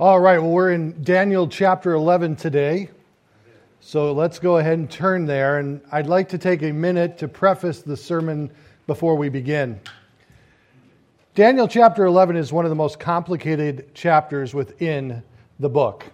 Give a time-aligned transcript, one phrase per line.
[0.00, 2.88] All right, well, we're in Daniel chapter 11 today.
[3.80, 5.58] So let's go ahead and turn there.
[5.58, 8.50] And I'd like to take a minute to preface the sermon
[8.86, 9.78] before we begin.
[11.34, 15.22] Daniel chapter 11 is one of the most complicated chapters within
[15.58, 16.06] the book.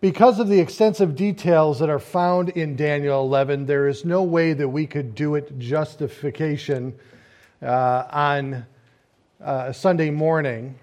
[0.00, 4.54] Because of the extensive details that are found in Daniel 11, there is no way
[4.54, 6.98] that we could do it justification
[7.60, 8.64] uh, on
[9.44, 10.74] uh, Sunday morning.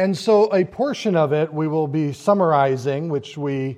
[0.00, 3.76] And so, a portion of it we will be summarizing, which we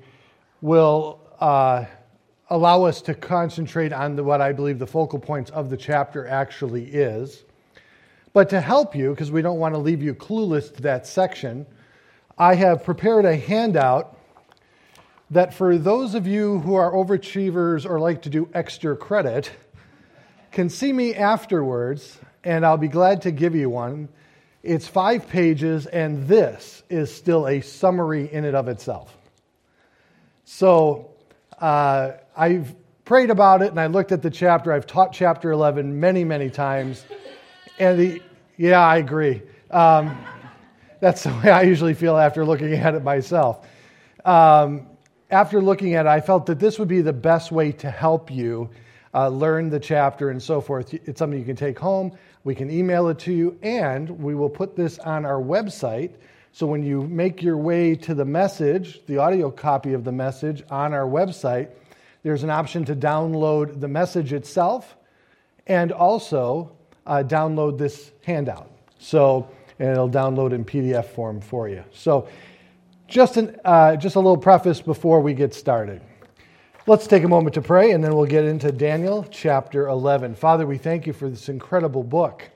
[0.60, 1.86] will uh,
[2.48, 6.24] allow us to concentrate on the, what I believe the focal points of the chapter
[6.28, 7.42] actually is.
[8.32, 11.66] But to help you, because we don't want to leave you clueless to that section,
[12.38, 14.16] I have prepared a handout
[15.32, 19.50] that for those of you who are overachievers or like to do extra credit,
[20.52, 24.08] can see me afterwards, and I'll be glad to give you one
[24.62, 29.16] it's five pages, and this is still a summary in and of itself.
[30.44, 31.10] So
[31.60, 34.72] uh, I've prayed about it and I looked at the chapter.
[34.72, 37.04] I've taught chapter 11 many, many times.
[37.78, 38.22] And the,
[38.56, 39.42] yeah, I agree.
[39.70, 40.16] Um,
[41.00, 43.66] that's the way I usually feel after looking at it myself.
[44.24, 44.86] Um,
[45.30, 48.30] after looking at it, I felt that this would be the best way to help
[48.30, 48.70] you
[49.14, 50.94] uh, learn the chapter and so forth.
[50.94, 52.12] It's something you can take home.
[52.44, 56.12] We can email it to you, and we will put this on our website.
[56.52, 60.62] So when you make your way to the message, the audio copy of the message
[60.70, 61.70] on our website,
[62.22, 64.96] there's an option to download the message itself
[65.66, 66.72] and also
[67.06, 68.70] uh, download this handout.
[68.98, 69.48] So
[69.78, 71.82] and it'll download in PDF form for you.
[71.92, 72.28] So
[73.08, 76.00] just, an, uh, just a little preface before we get started.
[76.84, 80.34] Let's take a moment to pray and then we'll get into Daniel chapter 11.
[80.34, 82.50] Father, we thank you for this incredible book.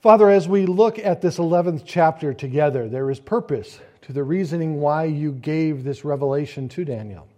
[0.00, 4.80] Father, as we look at this 11th chapter together, there is purpose to the reasoning
[4.80, 7.28] why you gave this revelation to Daniel.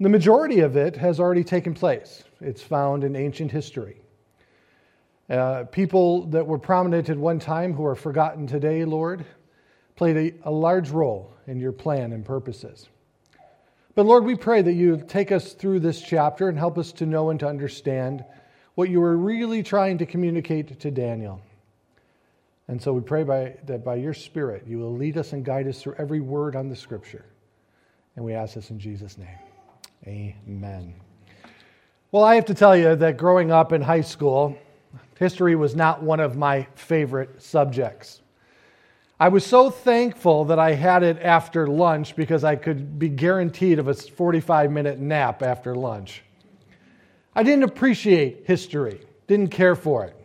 [0.00, 4.00] The majority of it has already taken place, it's found in ancient history.
[5.28, 9.26] Uh, people that were prominent at one time who are forgotten today, Lord,
[9.96, 12.88] played a, a large role in your plan and purposes.
[13.94, 17.06] But Lord, we pray that you take us through this chapter and help us to
[17.06, 18.24] know and to understand
[18.74, 21.40] what you were really trying to communicate to Daniel.
[22.68, 25.66] And so we pray by, that by your Spirit, you will lead us and guide
[25.66, 27.24] us through every word on the Scripture.
[28.14, 29.38] And we ask this in Jesus' name.
[30.06, 30.94] Amen.
[32.12, 34.56] Well, I have to tell you that growing up in high school,
[35.18, 38.19] history was not one of my favorite subjects.
[39.20, 43.78] I was so thankful that I had it after lunch because I could be guaranteed
[43.78, 46.22] of a 45 minute nap after lunch.
[47.34, 50.16] I didn't appreciate history, didn't care for it.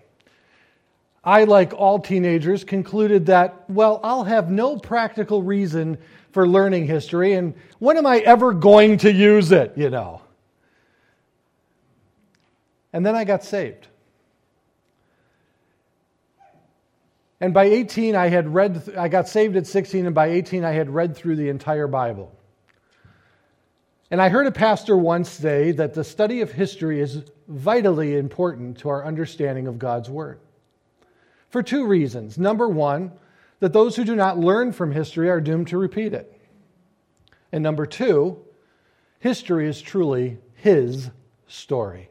[1.26, 5.98] I, like all teenagers, concluded that, well, I'll have no practical reason
[6.32, 10.22] for learning history, and when am I ever going to use it, you know?
[12.94, 13.88] And then I got saved.
[17.46, 20.72] And by 18, I had read, I got saved at 16, and by 18, I
[20.72, 22.36] had read through the entire Bible.
[24.10, 28.80] And I heard a pastor once say that the study of history is vitally important
[28.80, 30.40] to our understanding of God's Word.
[31.50, 32.40] For two reasons.
[32.40, 33.12] Number one,
[33.60, 36.36] that those who do not learn from history are doomed to repeat it.
[37.52, 38.40] And number two,
[39.20, 41.12] history is truly His
[41.46, 42.10] story.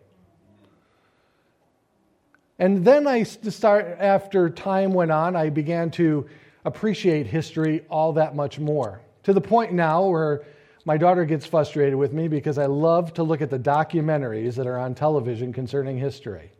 [2.59, 6.29] And then I start, after time went on, I began to
[6.65, 9.01] appreciate history all that much more.
[9.25, 10.45] To the point now where
[10.85, 14.67] my daughter gets frustrated with me because I love to look at the documentaries that
[14.67, 16.51] are on television concerning history.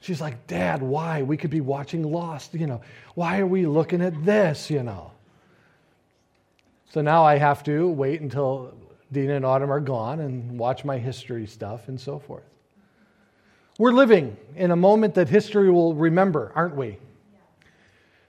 [0.00, 1.22] She's like, Dad, why?
[1.22, 2.80] We could be watching Lost, you know.
[3.14, 5.10] Why are we looking at this, you know?
[6.90, 8.72] So now I have to wait until
[9.12, 12.44] Dina and Autumn are gone and watch my history stuff and so forth.
[13.80, 16.98] We're living in a moment that history will remember, aren't we?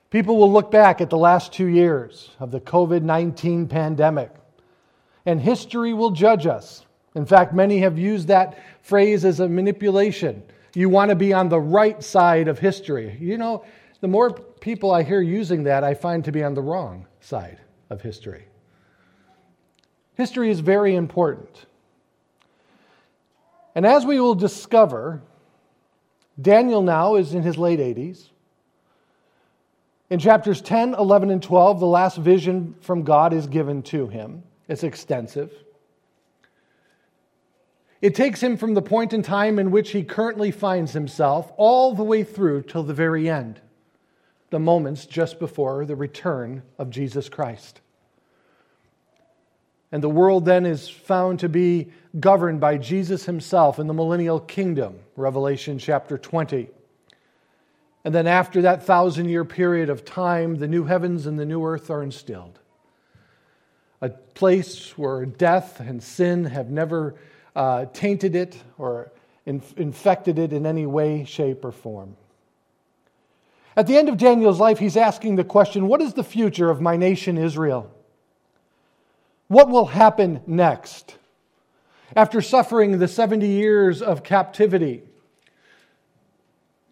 [0.09, 4.31] People will look back at the last two years of the COVID 19 pandemic,
[5.25, 6.86] and history will judge us.
[7.15, 10.42] In fact, many have used that phrase as a manipulation.
[10.74, 13.18] You want to be on the right side of history.
[13.19, 13.65] You know,
[14.00, 17.59] the more people I hear using that, I find to be on the wrong side
[17.89, 18.45] of history.
[20.13, 21.65] History is very important.
[23.75, 25.21] And as we will discover,
[26.39, 28.30] Daniel now is in his late 80s.
[30.10, 34.44] In chapters 10, 11, and 12, the last vision from God is given to him.
[34.68, 35.51] It's extensive.
[38.01, 41.94] It takes him from the point in time in which he currently finds himself all
[41.94, 43.62] the way through till the very end.
[44.51, 47.81] the moments just before the return of Jesus Christ.
[49.92, 54.39] And the world then is found to be governed by Jesus himself in the millennial
[54.39, 56.69] kingdom, Revelation chapter 20.
[58.04, 61.63] And then after that thousand year period of time, the new heavens and the new
[61.63, 62.60] earth are instilled.
[64.02, 67.16] A place where death and sin have never
[67.56, 69.12] uh, tainted it or
[69.46, 72.16] inf- infected it in any way, shape, or form.
[73.75, 76.81] At the end of Daniel's life, he's asking the question what is the future of
[76.81, 77.92] my nation Israel?
[79.48, 81.18] What will happen next?
[82.16, 85.04] After suffering the 70 years of captivity,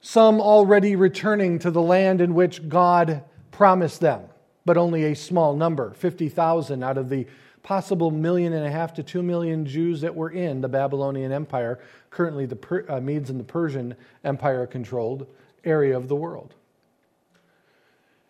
[0.01, 4.21] some already returning to the land in which God promised them,
[4.65, 7.27] but only a small number 50,000 out of the
[7.63, 11.79] possible million and a half to two million Jews that were in the Babylonian Empire,
[12.09, 15.27] currently the per, uh, Medes and the Persian Empire controlled
[15.65, 16.55] area of the world.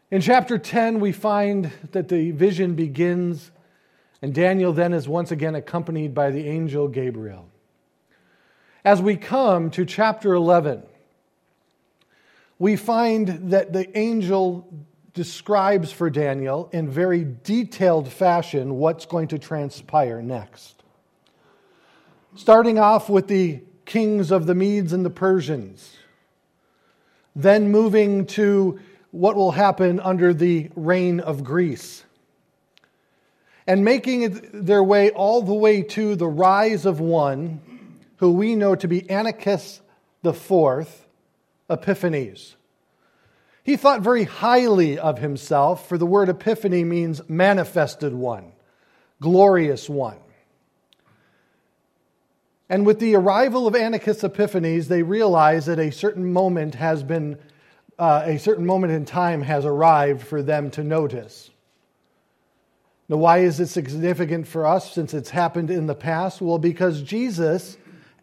[0.10, 3.52] In chapter 10, we find that the vision begins,
[4.22, 7.50] and Daniel then is once again accompanied by the angel Gabriel.
[8.84, 10.84] As we come to chapter 11,
[12.58, 14.68] we find that the angel
[15.14, 20.84] describes for Daniel in very detailed fashion what's going to transpire next.
[22.36, 25.98] Starting off with the kings of the Medes and the Persians,
[27.36, 28.80] then moving to
[29.12, 32.04] what will happen under the reign of Greece,
[33.70, 37.62] and making their way all the way to the rise of one
[38.16, 39.80] who we know to be Antiochus
[40.24, 41.06] the Fourth
[41.70, 42.56] Epiphanes.
[43.62, 48.54] He thought very highly of himself, for the word epiphany means manifested one,
[49.22, 50.18] glorious one.
[52.70, 57.38] And with the arrival of Antiochus Epiphanes, they realize that a certain moment has been,
[58.00, 61.52] uh, a certain moment in time has arrived for them to notice.
[63.10, 66.42] Now, why is it significant for us since it's happened in the past?
[66.42, 67.78] Well, because Jesus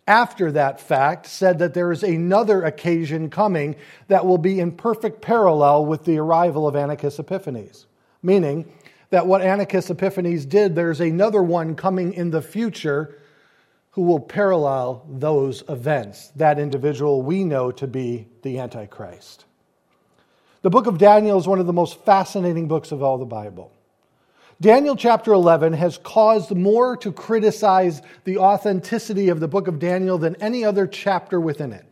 [0.06, 3.74] after that fact, said that there is another occasion coming
[4.06, 7.86] that will be in perfect parallel with the arrival of Antiochus Epiphanes.
[8.22, 8.70] Meaning
[9.10, 13.20] that what Antiochus Epiphanes did, there's another one coming in the future
[13.90, 16.28] who will parallel those events.
[16.36, 19.44] That individual we know to be the Antichrist.
[20.62, 23.72] The book of Daniel is one of the most fascinating books of all the Bible.
[24.60, 30.16] Daniel chapter 11 has caused more to criticize the authenticity of the book of Daniel
[30.16, 31.84] than any other chapter within it.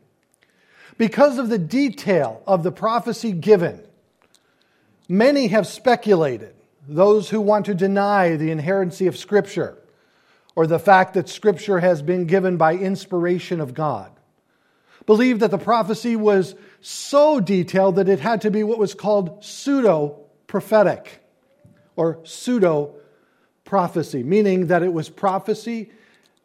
[0.97, 3.83] Because of the detail of the prophecy given,
[5.09, 6.55] many have speculated,
[6.89, 9.77] those who want to deny the inerrancy of Scripture
[10.57, 14.11] or the fact that Scripture has been given by inspiration of God,
[15.05, 19.45] believe that the prophecy was so detailed that it had to be what was called
[19.45, 21.24] pseudo prophetic
[21.97, 22.95] or pseudo
[23.65, 25.91] prophecy, meaning that it was prophecy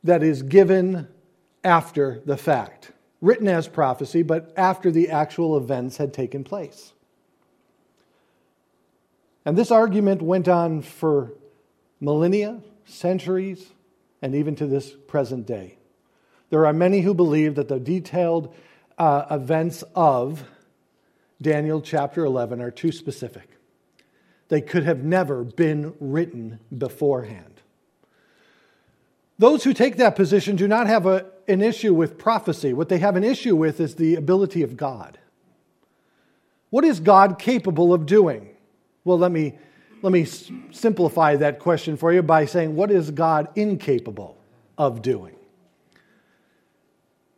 [0.04, 1.08] that is given
[1.64, 2.92] after the fact,
[3.22, 6.94] written as prophecy, but after the actual events had taken place.
[9.46, 11.34] And this argument went on for
[12.00, 13.72] millennia, centuries,
[14.22, 15.78] and even to this present day.
[16.50, 18.54] There are many who believe that the detailed
[18.98, 20.44] uh, events of
[21.42, 23.59] Daniel chapter 11 are too specific.
[24.50, 27.62] They could have never been written beforehand.
[29.38, 32.74] Those who take that position do not have a, an issue with prophecy.
[32.74, 35.18] What they have an issue with is the ability of God.
[36.72, 38.50] What is God capable of doing?
[39.06, 39.58] Well, let me,
[40.02, 40.26] let me
[40.72, 44.38] simplify that question for you by saying, what is God incapable
[44.78, 45.36] of doing?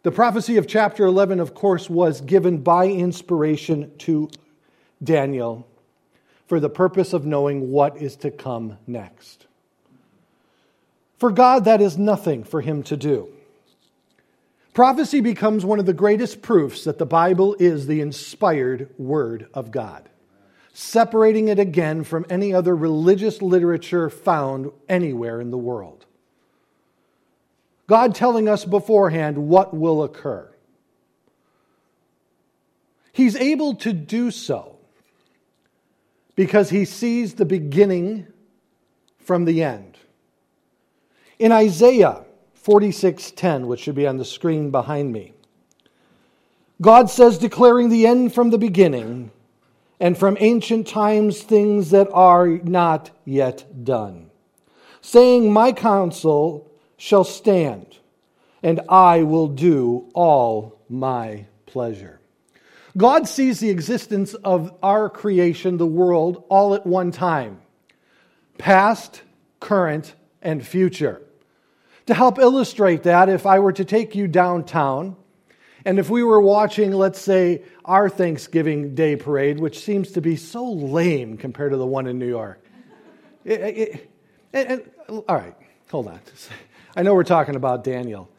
[0.03, 4.29] The prophecy of chapter 11, of course, was given by inspiration to
[5.03, 5.67] Daniel
[6.51, 9.47] for the purpose of knowing what is to come next.
[11.17, 13.29] For God, that is nothing for him to do.
[14.73, 19.71] Prophecy becomes one of the greatest proofs that the Bible is the inspired Word of
[19.71, 20.09] God,
[20.73, 26.05] separating it again from any other religious literature found anywhere in the world.
[27.87, 30.53] God telling us beforehand what will occur.
[33.13, 34.79] He's able to do so
[36.41, 38.25] because he sees the beginning
[39.19, 39.95] from the end.
[41.37, 45.33] In Isaiah 46:10, which should be on the screen behind me,
[46.81, 49.29] God says declaring the end from the beginning
[49.99, 54.31] and from ancient times things that are not yet done,
[54.99, 57.99] saying, "My counsel shall stand,
[58.63, 62.20] and I will do all my pleasure."
[62.97, 67.61] God sees the existence of our creation, the world, all at one time
[68.57, 69.21] past,
[69.59, 71.21] current, and future.
[72.07, 75.15] To help illustrate that, if I were to take you downtown,
[75.85, 80.35] and if we were watching, let's say, our Thanksgiving Day parade, which seems to be
[80.35, 82.63] so lame compared to the one in New York.
[83.43, 84.11] It, it,
[84.53, 85.55] it, all right,
[85.89, 86.19] hold on.
[86.95, 88.29] I know we're talking about Daniel,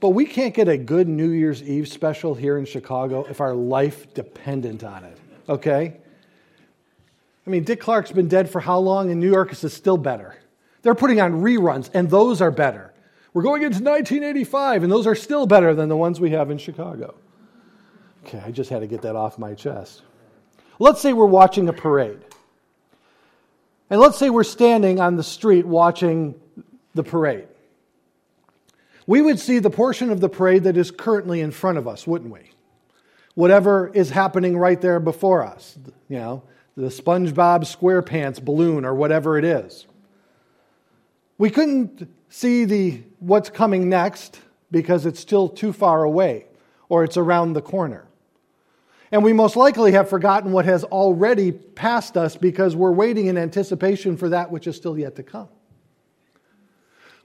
[0.00, 3.54] but we can't get a good New Year's Eve special here in Chicago if our
[3.54, 5.96] life dependent on it, okay?
[7.46, 9.10] I mean, Dick Clark's been dead for how long?
[9.10, 10.36] In New York, is still better.
[10.82, 12.94] They're putting on reruns, and those are better.
[13.34, 16.58] We're going into 1985, and those are still better than the ones we have in
[16.58, 17.14] Chicago.
[18.24, 20.02] Okay, I just had to get that off my chest.
[20.78, 22.20] Let's say we're watching a parade.
[23.90, 26.34] And let's say we're standing on the street watching
[26.94, 27.48] the parade
[29.10, 32.06] we would see the portion of the parade that is currently in front of us,
[32.06, 32.52] wouldn't we?
[33.34, 35.76] Whatever is happening right there before us,
[36.08, 36.44] you know,
[36.76, 39.88] the SpongeBob SquarePants balloon or whatever it is.
[41.38, 46.46] We couldn't see the what's coming next because it's still too far away
[46.88, 48.06] or it's around the corner.
[49.10, 53.36] And we most likely have forgotten what has already passed us because we're waiting in
[53.36, 55.48] anticipation for that which is still yet to come.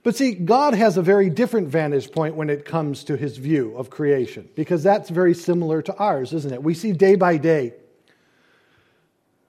[0.06, 3.76] But see, God has a very different vantage point when it comes to his view
[3.76, 6.62] of creation, because that's very similar to ours, isn't it?
[6.62, 7.74] We see day by day.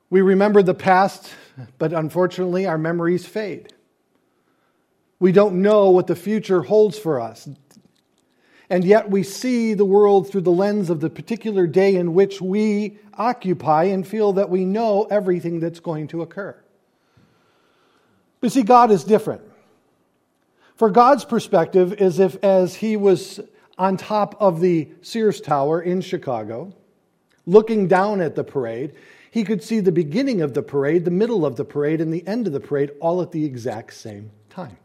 [0.10, 1.32] We remember the past,
[1.78, 3.72] but unfortunately, our memories fade.
[5.20, 7.48] We don't know what the future holds for us.
[8.68, 12.42] And yet, we see the world through the lens of the particular day in which
[12.42, 16.60] we occupy and feel that we know everything that's going to occur.
[18.42, 19.44] But see, God is different.
[20.78, 23.40] For God's perspective is if, as he was
[23.80, 26.72] on top of the Sears Tower in Chicago,
[27.48, 28.94] looking down at the parade,
[29.32, 32.26] he could see the beginning of the parade, the middle of the parade, and the
[32.28, 34.78] end of the parade all at the exact same time.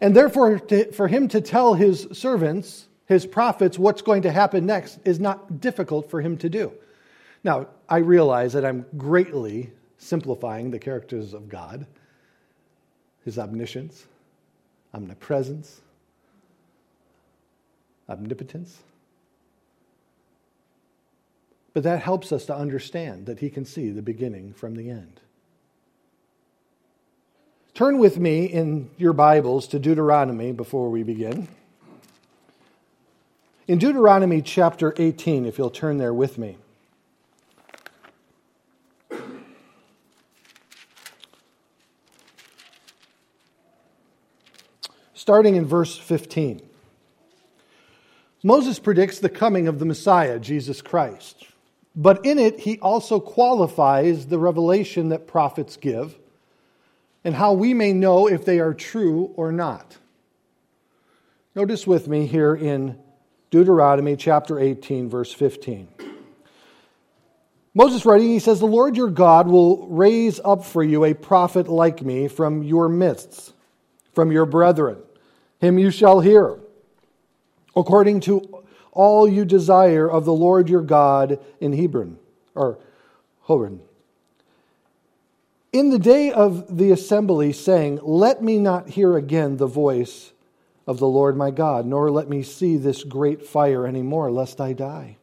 [0.00, 4.64] And therefore, to, for him to tell his servants, his prophets, what's going to happen
[4.64, 6.72] next is not difficult for him to do.
[7.44, 11.86] Now, I realize that I'm greatly simplifying the characters of God,
[13.24, 14.06] his omniscience,
[14.94, 15.80] omnipresence,
[18.08, 18.78] omnipotence.
[21.72, 25.20] But that helps us to understand that he can see the beginning from the end.
[27.74, 31.48] Turn with me in your Bibles to Deuteronomy before we begin.
[33.68, 36.58] In Deuteronomy chapter 18, if you'll turn there with me.
[45.30, 46.60] Starting in verse 15.
[48.42, 51.46] Moses predicts the coming of the Messiah, Jesus Christ.
[51.94, 56.18] But in it, he also qualifies the revelation that prophets give
[57.22, 59.98] and how we may know if they are true or not.
[61.54, 62.98] Notice with me here in
[63.52, 65.86] Deuteronomy chapter 18, verse 15.
[67.72, 71.68] Moses writing, he says, The Lord your God will raise up for you a prophet
[71.68, 73.52] like me from your midst,
[74.12, 74.98] from your brethren
[75.60, 76.58] him you shall hear,
[77.76, 82.18] according to all you desire of the Lord your God in Hebron,
[82.54, 82.78] or
[83.42, 83.80] Horeb.
[85.72, 90.32] In the day of the assembly, saying, Let me not hear again the voice
[90.86, 94.60] of the Lord my God, nor let me see this great fire any more, lest
[94.60, 95.16] I die.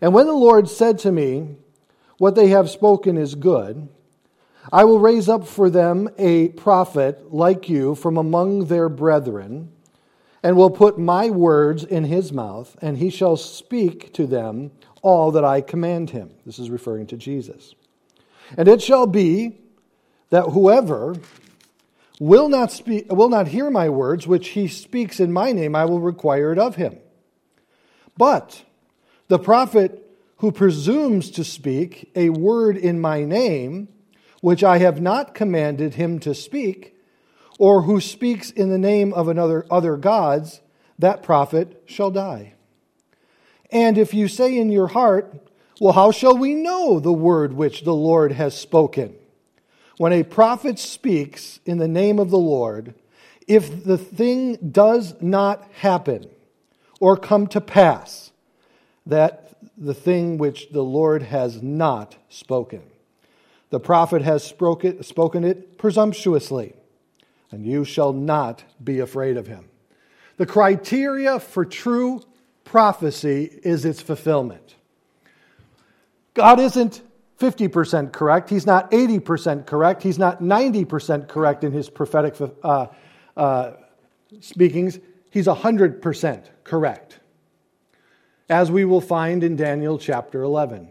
[0.00, 1.56] And when the Lord said to me,
[2.16, 3.88] What they have spoken is good,
[4.72, 9.72] I will raise up for them a prophet like you from among their brethren,
[10.42, 15.30] and will put my words in his mouth, and he shall speak to them all
[15.32, 16.30] that I command him.
[16.44, 17.74] This is referring to Jesus.
[18.56, 19.58] And it shall be
[20.30, 21.16] that whoever
[22.20, 25.84] will not, speak, will not hear my words, which he speaks in my name, I
[25.84, 26.98] will require it of him.
[28.16, 28.64] But
[29.28, 30.00] the prophet
[30.38, 33.88] who presumes to speak a word in my name,
[34.44, 36.94] which I have not commanded him to speak,
[37.58, 40.60] or who speaks in the name of another other gods,
[40.98, 42.52] that prophet shall die.
[43.70, 45.34] And if you say in your heart,
[45.80, 49.14] Well, how shall we know the word which the Lord has spoken?
[49.96, 52.92] When a prophet speaks in the name of the Lord,
[53.48, 56.28] if the thing does not happen
[57.00, 58.30] or come to pass,
[59.06, 62.82] that the thing which the Lord has not spoken.
[63.70, 66.74] The prophet has spoken it presumptuously,
[67.50, 69.68] and you shall not be afraid of him.
[70.36, 72.22] The criteria for true
[72.64, 74.74] prophecy is its fulfillment.
[76.34, 77.02] God isn't
[77.38, 78.50] 50% correct.
[78.50, 80.02] He's not 80% correct.
[80.02, 82.86] He's not 90% correct in his prophetic uh,
[83.36, 83.72] uh,
[84.40, 84.98] speakings.
[85.30, 87.18] He's 100% correct,
[88.48, 90.90] as we will find in Daniel chapter 11.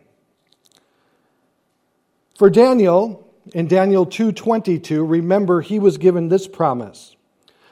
[2.35, 7.15] For Daniel, in Daniel 2:22, remember he was given this promise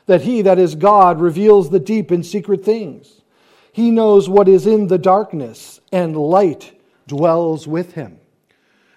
[0.06, 3.22] that he that is God reveals the deep and secret things.
[3.72, 6.74] He knows what is in the darkness and light
[7.08, 8.18] dwells with him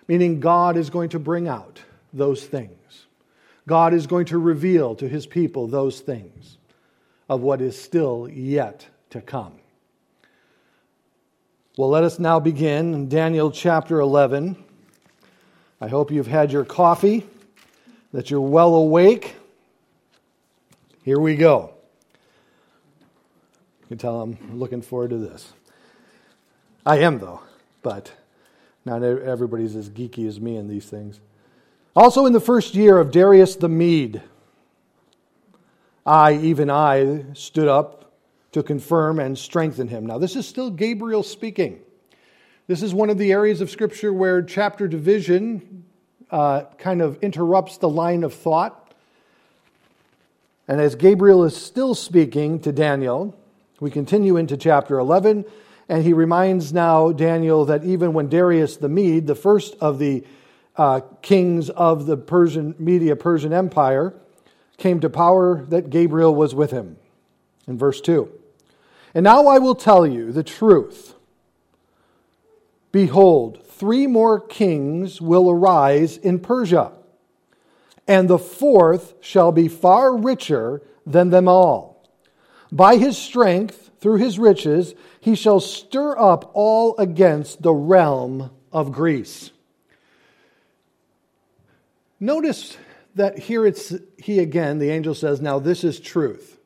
[0.08, 1.80] meaning God is going to bring out
[2.12, 3.06] those things.
[3.66, 6.58] God is going to reveal to his people those things
[7.28, 9.54] of what is still yet to come.
[11.76, 14.63] Well, let us now begin in Daniel chapter 11.
[15.84, 17.26] I hope you've had your coffee,
[18.14, 19.36] that you're well awake.
[21.02, 21.74] Here we go.
[23.82, 25.52] You can tell I'm looking forward to this.
[26.86, 27.42] I am, though,
[27.82, 28.10] but
[28.86, 31.20] not everybody's as geeky as me in these things.
[31.94, 34.22] Also, in the first year of Darius the Mede,
[36.06, 38.10] I, even I, stood up
[38.52, 40.06] to confirm and strengthen him.
[40.06, 41.80] Now, this is still Gabriel speaking.
[42.66, 45.84] This is one of the areas of Scripture where chapter division
[46.30, 48.94] uh, kind of interrupts the line of thought.
[50.66, 53.36] And as Gabriel is still speaking to Daniel,
[53.80, 55.44] we continue into chapter 11
[55.90, 60.24] and he reminds now Daniel that even when Darius the Mede, the first of the
[60.78, 64.14] uh, kings of the Persian Media Persian Empire,
[64.78, 66.96] came to power, that Gabriel was with him.
[67.66, 68.30] In verse 2.
[69.12, 71.13] And now I will tell you the truth.
[72.94, 76.92] Behold, three more kings will arise in Persia,
[78.06, 82.08] and the fourth shall be far richer than them all.
[82.70, 88.92] By his strength, through his riches, he shall stir up all against the realm of
[88.92, 89.50] Greece.
[92.20, 92.76] Notice
[93.16, 96.60] that here it's he again, the angel says, Now this is truth.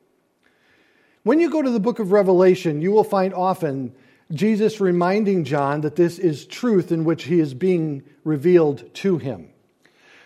[1.23, 3.95] When you go to the book of Revelation, you will find often
[4.31, 9.49] Jesus reminding John that this is truth in which he is being revealed to him.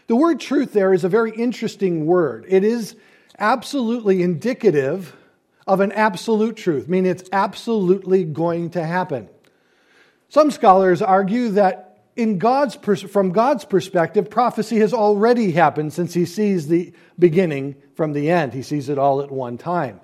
[0.08, 2.46] The word truth there is a very interesting word.
[2.50, 2.96] It is
[3.40, 5.16] absolutely indicative
[5.66, 9.30] of an absolute truth, meaning it's absolutely going to happen.
[10.28, 16.26] Some scholars argue that in God's from God's perspective, prophecy has already happened since he
[16.26, 18.54] sees the beginning from the end.
[18.54, 20.02] He sees it all at one time.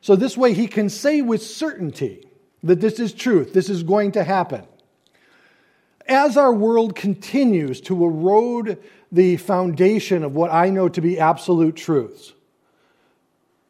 [0.00, 2.25] So this way he can say with certainty
[2.66, 4.64] that this is truth, this is going to happen.
[6.08, 8.78] As our world continues to erode
[9.10, 12.32] the foundation of what I know to be absolute truths,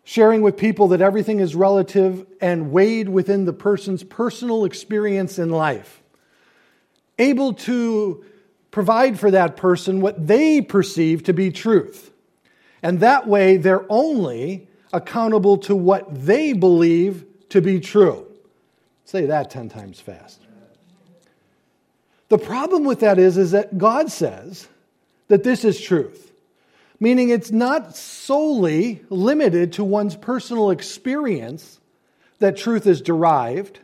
[0.05, 5.51] sharing with people that everything is relative and weighed within the person's personal experience in
[5.51, 6.03] life,
[7.19, 8.25] able to
[8.71, 12.13] provide for that person what they perceive to be truth.
[12.83, 18.26] And that way, they're only accountable to what they believe to be true.
[19.07, 20.43] Say that 10 times fast.
[22.29, 24.69] The problem with that is, is that God says
[25.29, 26.27] that this is truth
[27.01, 31.81] meaning it's not solely limited to one's personal experience
[32.39, 33.81] that truth is derived,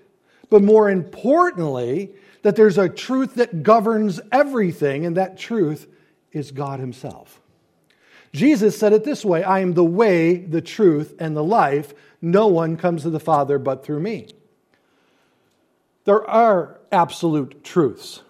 [0.50, 2.10] but more importantly,
[2.42, 5.86] that there's a truth that governs everything, and that truth
[6.32, 7.40] is God Himself.
[8.32, 11.94] Jesus said it this way I am the way, the truth, and the life.
[12.20, 14.28] No one comes to the Father but through me.
[16.04, 18.22] There are absolute truths.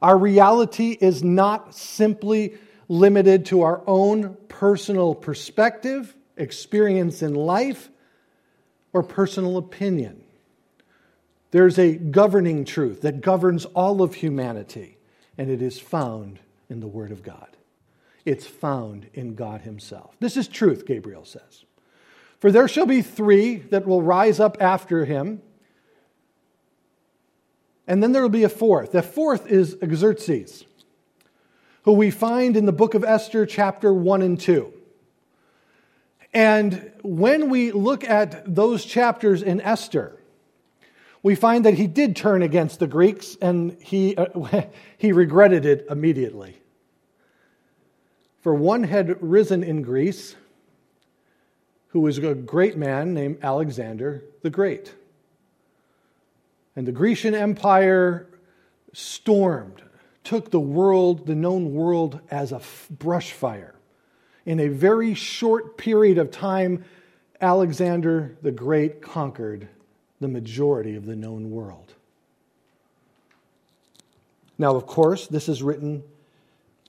[0.00, 2.54] Our reality is not simply
[2.88, 7.90] limited to our own personal perspective, experience in life,
[8.92, 10.22] or personal opinion.
[11.50, 14.98] There's a governing truth that governs all of humanity,
[15.36, 16.38] and it is found
[16.70, 17.48] in the Word of God.
[18.24, 20.14] It's found in God Himself.
[20.20, 21.64] This is truth, Gabriel says.
[22.38, 25.42] For there shall be three that will rise up after him,
[27.88, 28.92] and then there will be a fourth.
[28.92, 30.64] The fourth is Xerxes
[31.88, 34.70] who we find in the book of Esther, chapter 1 and 2.
[36.34, 40.14] And when we look at those chapters in Esther,
[41.22, 44.64] we find that he did turn against the Greeks and he, uh,
[44.98, 46.60] he regretted it immediately.
[48.42, 50.36] For one had risen in Greece
[51.88, 54.92] who was a great man named Alexander the Great.
[56.78, 58.28] And the Grecian Empire
[58.92, 59.82] stormed
[60.22, 63.74] took the world, the known world, as a brush fire.
[64.46, 66.84] In a very short period of time,
[67.40, 69.66] Alexander the Great conquered
[70.20, 71.94] the majority of the known world.
[74.56, 76.04] Now, of course, this is written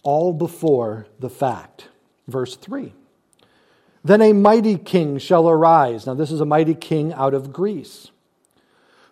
[0.03, 1.87] all before the fact.
[2.27, 2.93] Verse 3
[4.03, 6.05] Then a mighty king shall arise.
[6.05, 8.11] Now, this is a mighty king out of Greece,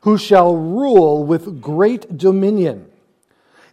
[0.01, 2.89] who shall rule with great dominion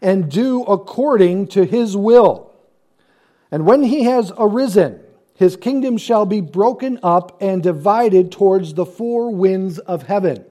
[0.00, 2.52] and do according to his will.
[3.50, 5.00] And when he has arisen,
[5.34, 10.44] his kingdom shall be broken up and divided towards the four winds of heaven.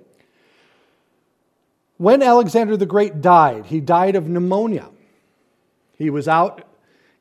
[1.98, 4.90] When Alexander the Great died, he died of pneumonia.
[5.98, 6.64] He was out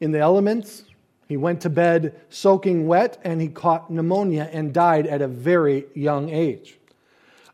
[0.00, 0.84] in the elements.
[1.28, 5.84] He went to bed soaking wet and he caught pneumonia and died at a very
[5.94, 6.78] young age.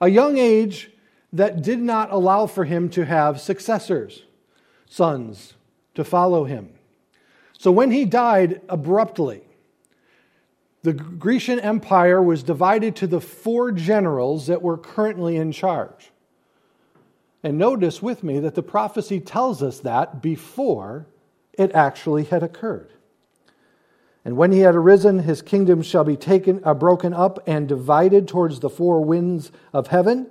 [0.01, 0.91] A young age
[1.33, 4.25] that did not allow for him to have successors,
[4.87, 5.55] sons,
[5.95, 6.71] to follow him.
[7.59, 9.43] So when he died abruptly,
[10.83, 16.11] the Grecian Empire was divided to the four generals that were currently in charge.
[17.43, 21.07] And notice with me that the prophecy tells us that before
[21.53, 22.93] it actually had occurred.
[24.29, 28.29] And when he had arisen, his kingdom shall be taken, uh, broken up and divided
[28.29, 30.27] towards the four winds of heaven,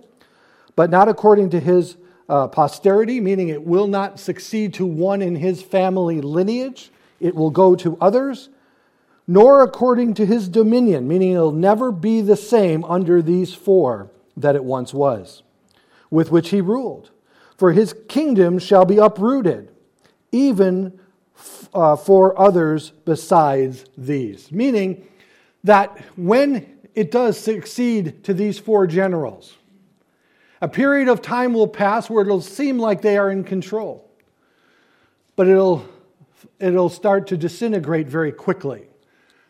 [0.76, 1.98] but not according to his
[2.30, 7.50] uh, posterity, meaning it will not succeed to one in his family lineage, it will
[7.50, 8.50] go to others
[9.26, 14.56] nor according to his dominion, meaning it'll never be the same under these four that
[14.56, 15.42] it once was,
[16.12, 17.10] with which he ruled.
[17.58, 19.72] For his kingdom shall be uprooted,
[20.32, 21.00] even
[21.73, 24.52] uh, for others besides these.
[24.52, 25.08] Meaning
[25.63, 29.56] that when it does succeed to these four generals,
[30.62, 34.10] a period of time will pass where it'll seem like they are in control,
[35.36, 35.86] but it'll,
[36.60, 38.88] it'll start to disintegrate very quickly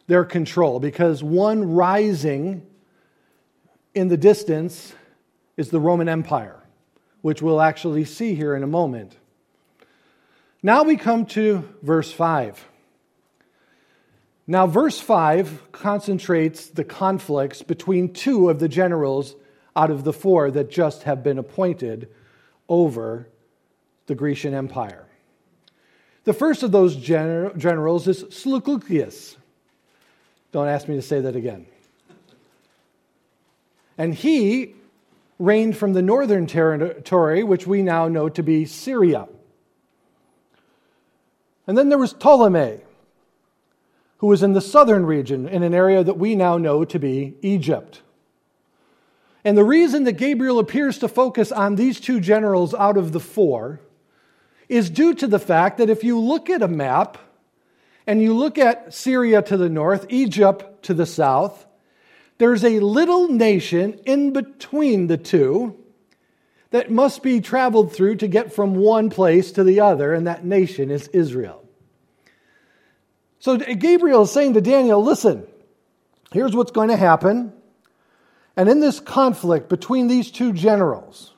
[0.08, 2.66] their control because one rising
[3.94, 4.94] in the distance
[5.56, 6.60] is the Roman Empire,
[7.22, 9.18] which we'll actually see here in a moment.
[10.64, 12.66] Now we come to verse 5.
[14.50, 19.36] Now, verse 5 concentrates the conflicts between two of the generals
[19.76, 22.10] out of the four that just have been appointed
[22.70, 23.28] over
[24.06, 25.06] the Grecian Empire.
[26.24, 29.36] The first of those generals is Seleucus.
[30.54, 31.66] Don't ask me to say that again.
[33.98, 34.76] And he
[35.40, 39.28] reigned from the northern territory, which we now know to be Syria.
[41.68, 42.80] And then there was Ptolemy,
[44.20, 47.36] who was in the southern region, in an area that we now know to be
[47.42, 48.02] Egypt.
[49.44, 53.20] And the reason that Gabriel appears to focus on these two generals out of the
[53.20, 53.80] four
[54.68, 57.18] is due to the fact that if you look at a map,
[58.08, 61.66] and you look at Syria to the north, Egypt to the south,
[62.38, 65.78] there's a little nation in between the two
[66.72, 70.46] that must be traveled through to get from one place to the other, and that
[70.46, 71.64] nation is Israel.
[73.40, 75.46] So Gabriel is saying to Daniel, listen,
[76.32, 77.54] here's what's going to happen.
[78.56, 81.34] And in this conflict between these two generals,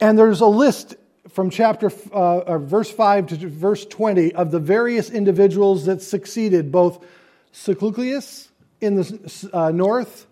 [0.00, 0.96] and there's a list
[1.28, 7.04] from chapter uh, verse 5 to verse 20 of the various individuals that succeeded both
[7.52, 8.48] Seleucus
[8.80, 10.26] in the uh, north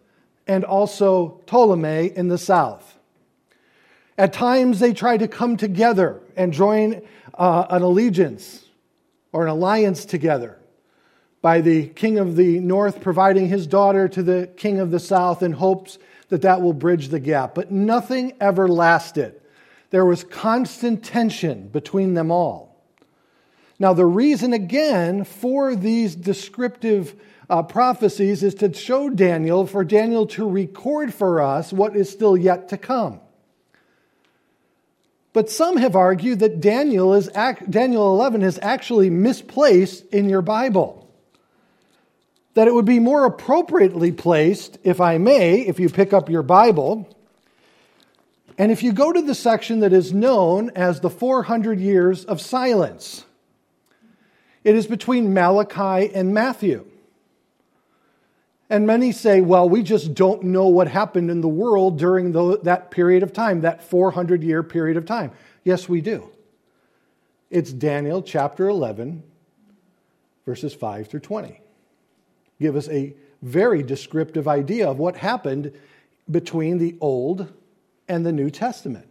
[0.46, 2.98] and also Ptolemy in the south.
[4.18, 7.02] At times they tried to come together and join
[7.34, 8.64] uh, an allegiance
[9.32, 10.58] or an alliance together
[11.42, 15.42] by the king of the north providing his daughter to the king of the south
[15.42, 17.54] in hopes that that will bridge the gap.
[17.54, 19.40] But nothing ever lasted
[19.90, 22.80] there was constant tension between them all.
[23.78, 30.26] Now, the reason again for these descriptive uh, prophecies is to show Daniel, for Daniel
[30.28, 33.20] to record for us what is still yet to come.
[35.32, 37.28] But some have argued that Daniel, is,
[37.68, 41.08] Daniel 11 is actually misplaced in your Bible.
[42.54, 46.42] That it would be more appropriately placed, if I may, if you pick up your
[46.42, 47.08] Bible,
[48.58, 52.40] and if you go to the section that is known as the 400 years of
[52.40, 53.24] silence,
[54.64, 56.89] it is between Malachi and Matthew.
[58.70, 62.60] And many say, well, we just don't know what happened in the world during the,
[62.62, 65.32] that period of time, that 400 year period of time.
[65.64, 66.30] Yes, we do.
[67.50, 69.24] It's Daniel chapter 11,
[70.46, 71.60] verses 5 through 20.
[72.60, 75.72] Give us a very descriptive idea of what happened
[76.30, 77.52] between the Old
[78.08, 79.08] and the New Testament.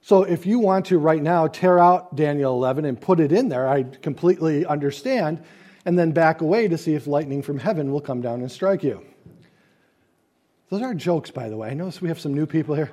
[0.00, 3.50] So if you want to right now tear out Daniel 11 and put it in
[3.50, 5.42] there, I completely understand,
[5.88, 8.82] and then back away to see if lightning from heaven will come down and strike
[8.82, 9.02] you.
[10.68, 11.70] Those are jokes, by the way.
[11.70, 12.90] I notice we have some new people here.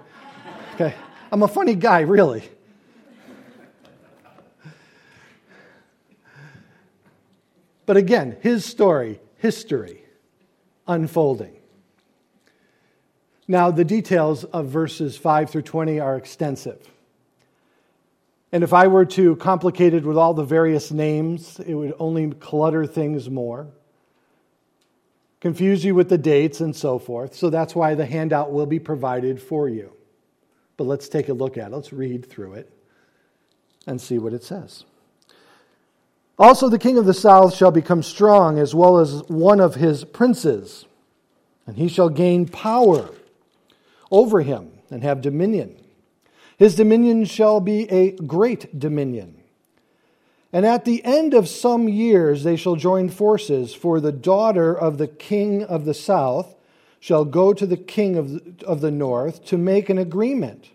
[0.75, 0.95] Okay.
[1.29, 2.49] I'm a funny guy, really.
[7.85, 10.05] But again, his story, history,
[10.87, 11.57] unfolding.
[13.45, 16.89] Now, the details of verses 5 through 20 are extensive.
[18.55, 22.29] And if I were to complicate it with all the various names, it would only
[22.29, 23.67] clutter things more,
[25.41, 27.35] confuse you with the dates and so forth.
[27.35, 29.91] So that's why the handout will be provided for you.
[30.77, 31.75] But let's take a look at it.
[31.75, 32.71] Let's read through it
[33.87, 34.85] and see what it says.
[36.39, 40.05] Also, the king of the south shall become strong, as well as one of his
[40.05, 40.85] princes,
[41.67, 43.09] and he shall gain power
[44.09, 45.75] over him and have dominion.
[46.57, 49.41] His dominion shall be a great dominion.
[50.53, 54.97] And at the end of some years they shall join forces, for the daughter of
[54.97, 56.55] the king of the south
[57.01, 60.69] shall go to the king of the, of the north to make an agreement.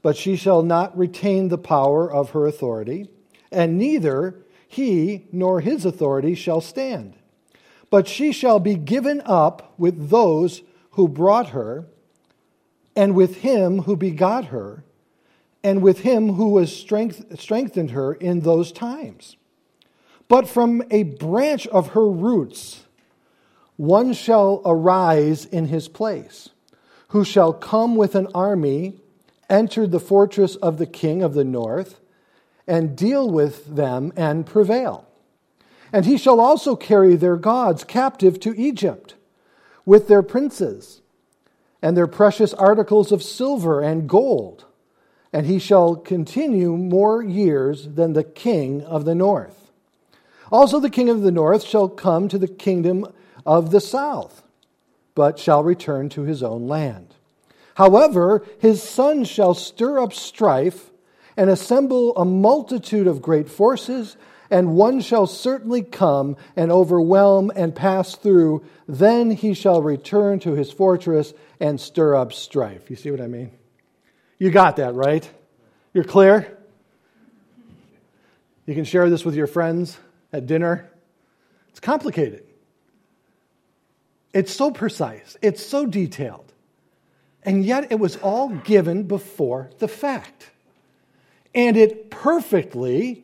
[0.00, 3.10] But she shall not retain the power of her authority,
[3.52, 4.36] and neither
[4.66, 7.14] he nor his authority shall stand.
[7.90, 10.62] But she shall be given up with those
[10.92, 11.84] who brought her,
[12.96, 14.82] and with him who begot her
[15.64, 19.36] and with him who has strength, strengthened her in those times.
[20.28, 22.84] But from a branch of her roots,
[23.76, 26.50] one shall arise in his place,
[27.08, 29.00] who shall come with an army,
[29.48, 31.98] enter the fortress of the king of the north,
[32.66, 35.08] and deal with them and prevail.
[35.92, 39.14] And he shall also carry their gods captive to Egypt,
[39.86, 41.00] with their princes,
[41.80, 44.66] and their precious articles of silver and gold
[45.34, 49.72] and he shall continue more years than the king of the north.
[50.52, 53.04] Also, the king of the north shall come to the kingdom
[53.44, 54.44] of the south,
[55.16, 57.16] but shall return to his own land.
[57.74, 60.92] However, his son shall stir up strife
[61.36, 64.16] and assemble a multitude of great forces,
[64.52, 68.64] and one shall certainly come and overwhelm and pass through.
[68.86, 72.88] Then he shall return to his fortress and stir up strife.
[72.88, 73.50] You see what I mean?
[74.38, 75.28] You got that, right?
[75.92, 76.56] You're clear?
[78.66, 79.98] You can share this with your friends
[80.32, 80.90] at dinner.
[81.70, 82.44] It's complicated.
[84.32, 86.52] It's so precise, it's so detailed.
[87.44, 90.50] And yet it was all given before the fact.
[91.54, 93.22] And it perfectly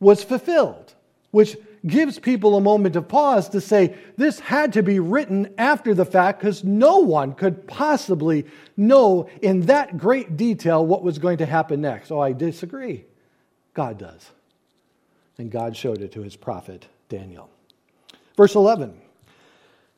[0.00, 0.92] was fulfilled,
[1.30, 5.94] which gives people a moment of pause to say this had to be written after
[5.94, 11.38] the fact because no one could possibly know in that great detail what was going
[11.38, 12.10] to happen next.
[12.10, 13.04] Oh, I disagree.
[13.74, 14.30] God does.
[15.38, 17.50] And God showed it to his prophet Daniel.
[18.36, 19.00] Verse 11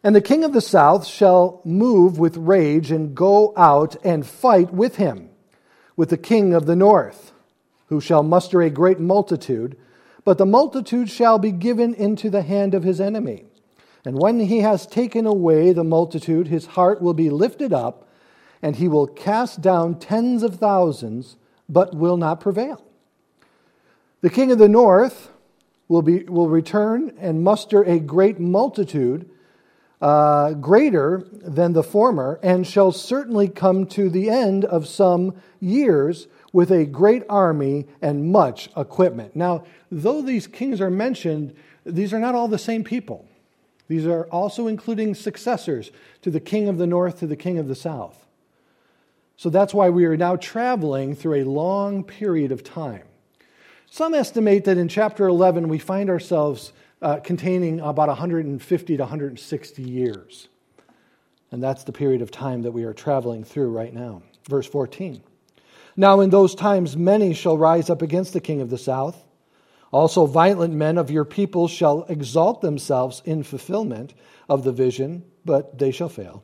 [0.03, 4.73] And the king of the south shall move with rage and go out and fight
[4.73, 5.29] with him,
[5.97, 7.33] with the king of the north,
[7.88, 9.77] who shall muster a great multitude
[10.25, 13.45] but the multitude shall be given into the hand of his enemy.
[14.05, 18.09] And when he has taken away the multitude, his heart will be lifted up,
[18.63, 21.37] and he will cast down tens of thousands,
[21.69, 22.85] but will not prevail.
[24.21, 25.31] The king of the north
[25.89, 29.29] will, be, will return and muster a great multitude,
[30.01, 36.27] uh, greater than the former, and shall certainly come to the end of some years
[36.55, 39.35] with a great army and much equipment.
[39.35, 41.53] Now, though these kings are mentioned,
[41.85, 43.27] these are not all the same people.
[43.88, 45.90] These are also including successors
[46.23, 48.25] to the king of the north, to the king of the south.
[49.37, 53.03] So that's why we are now traveling through a long period of time.
[53.90, 59.83] Some estimate that in chapter 11 we find ourselves uh, containing about 150 to 160
[59.83, 60.49] years.
[61.51, 64.23] And that's the period of time that we are traveling through right now.
[64.49, 65.21] Verse 14.
[65.96, 69.24] Now, in those times, many shall rise up against the king of the south.
[69.92, 74.14] Also, violent men of your people shall exalt themselves in fulfillment
[74.48, 76.42] of the vision, but they shall fail.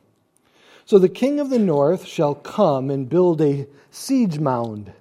[0.85, 4.91] So the king of the north shall come and build a siege mound,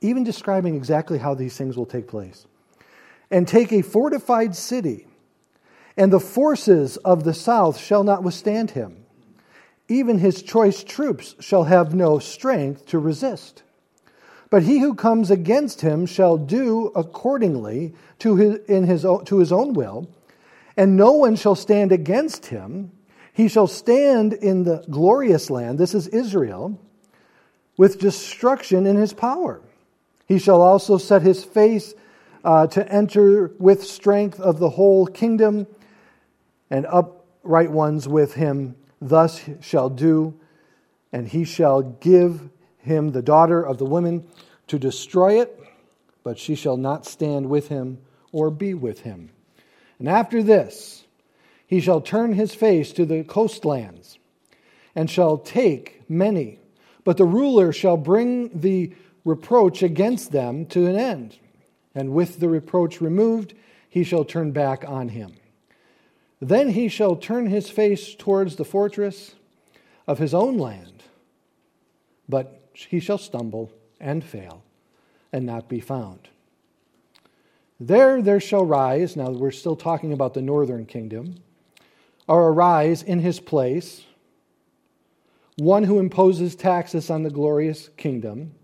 [0.00, 2.46] even describing exactly how these things will take place,
[3.30, 5.06] and take a fortified city,
[5.96, 9.04] and the forces of the south shall not withstand him.
[9.88, 13.63] Even his choice troops shall have no strength to resist.
[14.50, 19.52] But he who comes against him shall do accordingly to his, in his, to his
[19.52, 20.08] own will,
[20.76, 22.92] and no one shall stand against him.
[23.32, 26.80] He shall stand in the glorious land, this is Israel,
[27.76, 29.60] with destruction in his power.
[30.26, 31.94] He shall also set his face
[32.44, 35.66] uh, to enter with strength of the whole kingdom,
[36.70, 40.34] and upright ones with him thus shall do,
[41.12, 42.50] and he shall give
[42.84, 44.26] him the daughter of the woman
[44.68, 45.58] to destroy it,
[46.22, 47.98] but she shall not stand with him
[48.32, 49.30] or be with him.
[49.98, 51.04] And after this,
[51.66, 54.18] he shall turn his face to the coastlands
[54.94, 56.58] and shall take many,
[57.04, 58.92] but the ruler shall bring the
[59.24, 61.38] reproach against them to an end.
[61.94, 63.54] And with the reproach removed,
[63.88, 65.34] he shall turn back on him.
[66.40, 69.34] Then he shall turn his face towards the fortress
[70.06, 71.02] of his own land,
[72.28, 74.62] but he shall stumble and fail
[75.32, 76.28] and not be found.
[77.80, 81.36] There there shall rise, now we're still talking about the northern kingdom,
[82.26, 84.04] or arise in his place
[85.56, 88.54] one who imposes taxes on the glorious kingdom,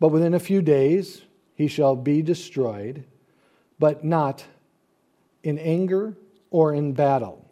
[0.00, 1.22] but within a few days
[1.54, 3.04] he shall be destroyed,
[3.78, 4.44] but not
[5.42, 6.16] in anger
[6.50, 7.48] or in battle.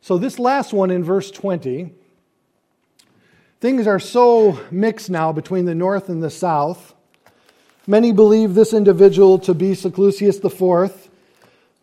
[0.00, 1.94] So, this last one in verse 20,
[3.62, 6.94] things are so mixed now between the north and the south.
[7.86, 11.08] Many believe this individual to be Seleucus IV,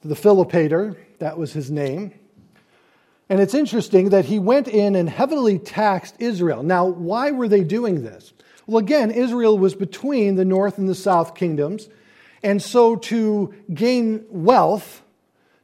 [0.03, 2.13] the Philopator, that was his name.
[3.29, 6.63] And it's interesting that he went in and heavily taxed Israel.
[6.63, 8.33] Now, why were they doing this?
[8.67, 11.87] Well, again, Israel was between the north and the south kingdoms.
[12.43, 15.01] And so to gain wealth,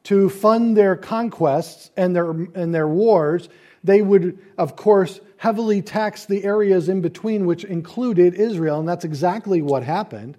[0.04, 3.50] to fund their conquests and their, and their wars,
[3.86, 8.80] they would, of course, heavily tax the areas in between, which included Israel.
[8.80, 10.38] And that's exactly what happened.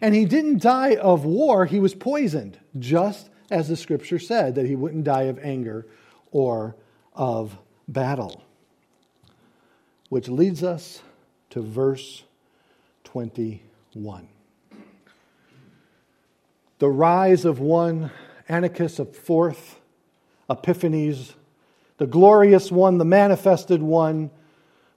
[0.00, 4.66] And he didn't die of war, he was poisoned, just as the scripture said that
[4.66, 5.86] he wouldn't die of anger
[6.30, 6.76] or
[7.14, 7.56] of
[7.88, 8.42] battle.
[10.10, 11.02] Which leads us
[11.50, 12.24] to verse
[13.04, 14.28] 21.
[16.80, 18.10] The rise of one
[18.48, 19.80] Antiochus of fourth,
[20.50, 21.34] Epiphanes,
[21.98, 24.30] the glorious one, the manifested one,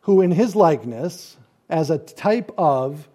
[0.02, 1.38] who in his likeness,
[1.70, 3.08] as a type of,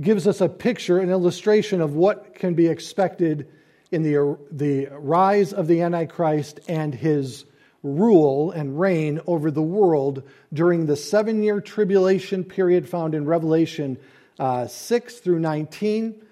[0.00, 3.48] gives us a picture, an illustration of what can be expected
[3.90, 7.44] in the, the rise of the Antichrist and his
[7.82, 13.96] rule and reign over the world during the seven year tribulation period found in Revelation
[14.38, 16.25] uh, 6 through 19.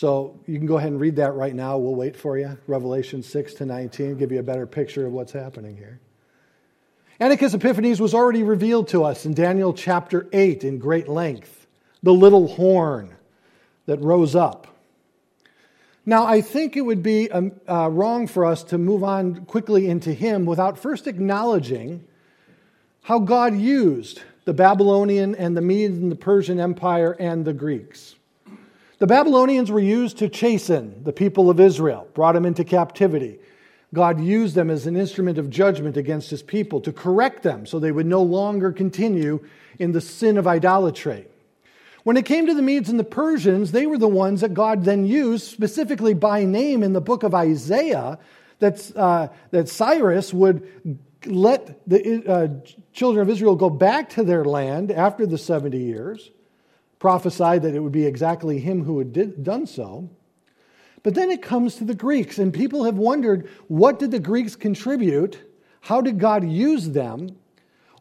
[0.00, 1.76] So you can go ahead and read that right now.
[1.76, 2.56] We'll wait for you.
[2.66, 6.00] Revelation 6 to 19, give you a better picture of what's happening here.
[7.20, 11.66] Antiochus Epiphanes was already revealed to us in Daniel chapter 8 in great length.
[12.02, 13.14] The little horn
[13.84, 14.68] that rose up.
[16.06, 19.86] Now, I think it would be um, uh, wrong for us to move on quickly
[19.86, 22.06] into him without first acknowledging
[23.02, 28.14] how God used the Babylonian and the Medes and the Persian Empire and the Greeks.
[29.00, 33.38] The Babylonians were used to chasten the people of Israel, brought them into captivity.
[33.94, 37.78] God used them as an instrument of judgment against his people to correct them so
[37.78, 39.42] they would no longer continue
[39.78, 41.26] in the sin of idolatry.
[42.04, 44.84] When it came to the Medes and the Persians, they were the ones that God
[44.84, 48.18] then used specifically by name in the book of Isaiah
[48.58, 52.48] that, uh, that Cyrus would let the uh,
[52.92, 56.30] children of Israel go back to their land after the 70 years
[57.00, 60.08] prophesied that it would be exactly him who had did, done so.
[61.02, 64.54] But then it comes to the Greeks, and people have wondered what did the Greeks
[64.54, 65.38] contribute?
[65.80, 67.36] How did God use them?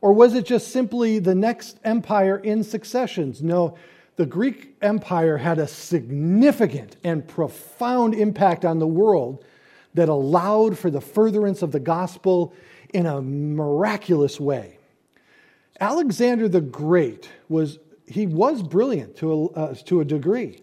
[0.01, 3.41] Or was it just simply the next empire in successions?
[3.41, 3.77] No,
[4.17, 9.45] the Greek Empire had a significant and profound impact on the world
[9.93, 12.53] that allowed for the furtherance of the gospel
[12.93, 14.77] in a miraculous way.
[15.79, 20.61] Alexander the Great was he was brilliant to a, uh, to a degree.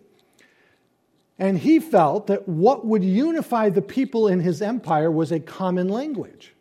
[1.38, 5.88] And he felt that what would unify the people in his empire was a common
[5.88, 6.54] language.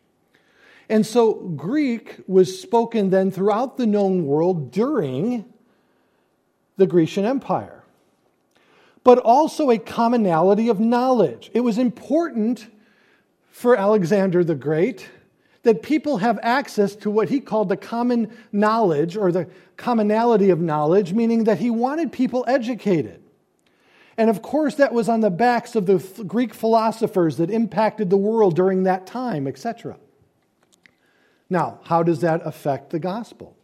[0.88, 5.44] And so Greek was spoken then throughout the known world during
[6.76, 7.82] the Grecian Empire,
[9.02, 11.50] but also a commonality of knowledge.
[11.54, 12.68] It was important
[13.50, 15.08] for Alexander the Great
[15.66, 20.60] that people have access to what he called the common knowledge or the commonality of
[20.60, 23.20] knowledge, meaning that he wanted people educated.
[24.16, 28.16] And of course, that was on the backs of the Greek philosophers that impacted the
[28.16, 29.96] world during that time, etc.
[31.50, 33.56] Now, how does that affect the gospel?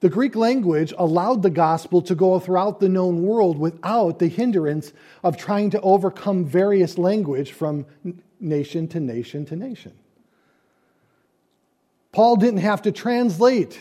[0.00, 4.92] The Greek language allowed the gospel to go throughout the known world without the hindrance
[5.22, 7.86] of trying to overcome various language from
[8.40, 9.92] nation to nation to nation.
[12.16, 13.78] Paul didn't have to translate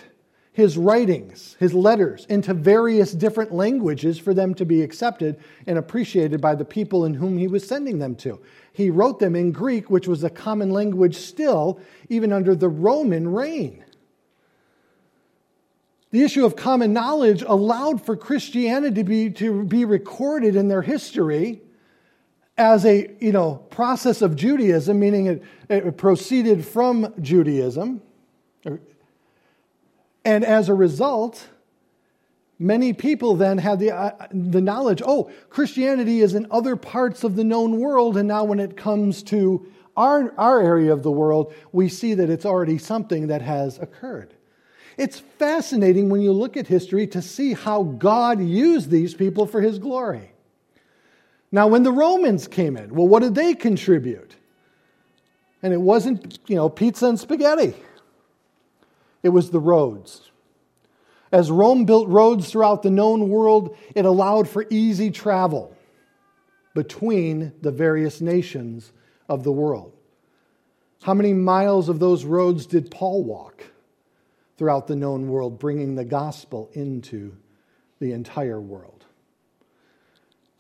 [0.51, 6.41] his writings, his letters, into various different languages for them to be accepted and appreciated
[6.41, 8.41] by the people in whom he was sending them to.
[8.73, 11.79] He wrote them in Greek, which was a common language still,
[12.09, 13.86] even under the Roman reign.
[16.11, 20.81] The issue of common knowledge allowed for Christianity to be, to be recorded in their
[20.81, 21.61] history
[22.57, 28.01] as a you know, process of Judaism, meaning it, it proceeded from Judaism.
[30.24, 31.47] And as a result,
[32.57, 37.36] many people then had the, uh, the knowledge oh, Christianity is in other parts of
[37.36, 41.53] the known world, and now when it comes to our, our area of the world,
[41.72, 44.34] we see that it's already something that has occurred.
[44.97, 49.61] It's fascinating when you look at history to see how God used these people for
[49.61, 50.32] his glory.
[51.51, 54.36] Now, when the Romans came in, well, what did they contribute?
[55.61, 57.74] And it wasn't, you know, pizza and spaghetti.
[59.26, 60.30] It was the roads.
[61.32, 65.76] As Rome built roads throughout the known world, it allowed for easy travel
[66.76, 68.93] between the various nations
[69.28, 69.93] of the world.
[71.01, 73.63] How many miles of those roads did Paul walk
[74.59, 77.36] throughout the known world, bringing the gospel into
[77.99, 79.05] the entire world?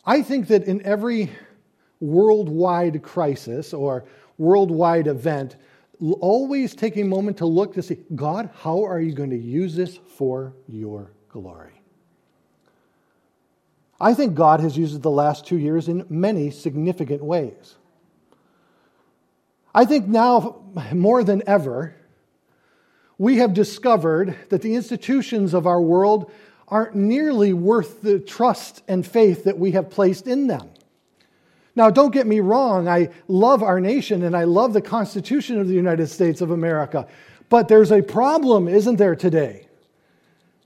[0.03, 1.29] I think that in every
[1.99, 4.05] worldwide crisis or
[4.39, 5.55] worldwide event,
[5.99, 9.75] always take a moment to look to see God, how are you going to use
[9.75, 11.81] this for your glory?
[13.99, 17.75] I think God has used the last two years in many significant ways.
[19.73, 21.95] I think now, more than ever,
[23.17, 26.31] we have discovered that the institutions of our world
[26.67, 30.69] aren't nearly worth the trust and faith that we have placed in them.
[31.75, 35.67] Now, don't get me wrong, I love our nation and I love the Constitution of
[35.67, 37.07] the United States of America.
[37.49, 39.67] But there's a problem, isn't there, today?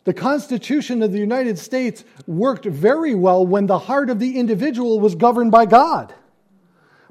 [0.03, 4.99] The Constitution of the United States worked very well when the heart of the individual
[4.99, 6.13] was governed by God.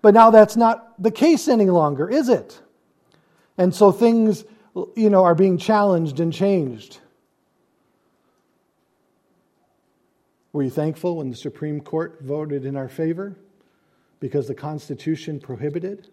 [0.00, 2.60] But now that's not the case any longer, is it?
[3.56, 4.44] And so things,
[4.96, 6.98] you know, are being challenged and changed.
[10.52, 13.36] Were you thankful when the Supreme Court voted in our favor?
[14.20, 16.08] Because the Constitution prohibited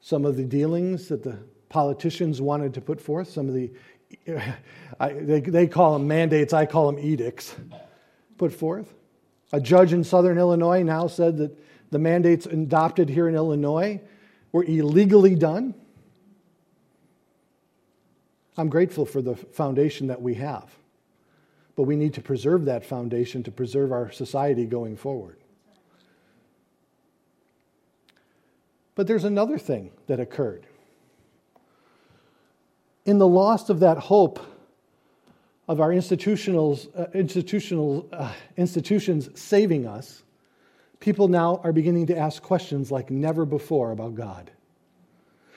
[0.00, 1.38] some of the dealings that the
[1.68, 3.72] politicians wanted to put forth, some of the,
[5.00, 7.54] I, they, they call them mandates, I call them edicts,
[8.38, 8.94] put forth.
[9.52, 11.58] A judge in southern Illinois now said that
[11.90, 14.00] the mandates adopted here in Illinois
[14.52, 15.74] were illegally done.
[18.56, 20.70] I'm grateful for the foundation that we have,
[21.76, 25.38] but we need to preserve that foundation to preserve our society going forward.
[28.94, 30.66] But there's another thing that occurred.
[33.04, 34.40] In the loss of that hope
[35.68, 40.22] of our institutionals, uh, institutional uh, institutions saving us,
[41.00, 44.50] people now are beginning to ask questions like never before about God.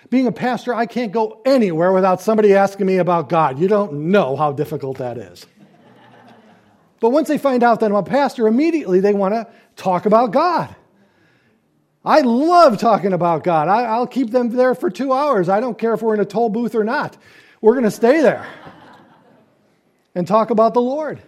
[0.09, 3.59] Being a pastor, I can't go anywhere without somebody asking me about God.
[3.59, 5.45] You don't know how difficult that is.
[6.99, 10.31] but once they find out that I'm a pastor, immediately they want to talk about
[10.31, 10.73] God.
[12.08, 13.68] I love talking about God.
[13.68, 15.49] I, will keep them there for two hours.
[15.49, 17.18] I don't care if we're in a toll booth or not.
[17.60, 18.47] We're going to stay there
[20.16, 21.22] and talk about the Lord.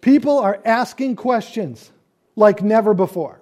[0.00, 1.90] People are asking questions
[2.36, 3.40] like never before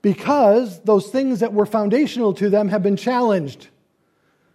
[0.00, 3.68] because those things that were foundational to them have been challenged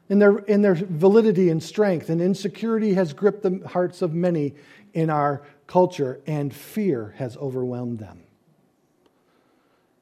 [0.09, 2.09] in their, in their validity and strength.
[2.09, 4.55] And insecurity has gripped the hearts of many
[4.95, 8.23] in our culture, and fear has overwhelmed them.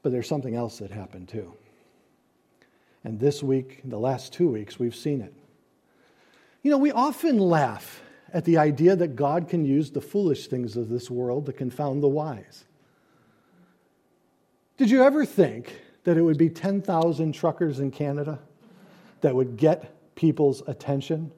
[0.08, 1.52] But there's something else that happened too.
[3.04, 5.34] And this week, the last two weeks, we've seen it.
[6.64, 8.02] You know, we often laugh
[8.32, 12.02] at the idea that God can use the foolish things of this world to confound
[12.02, 12.64] the wise.
[14.78, 18.40] Did you ever think that it would be 10,000 truckers in Canada
[19.20, 21.34] that would get people's attention?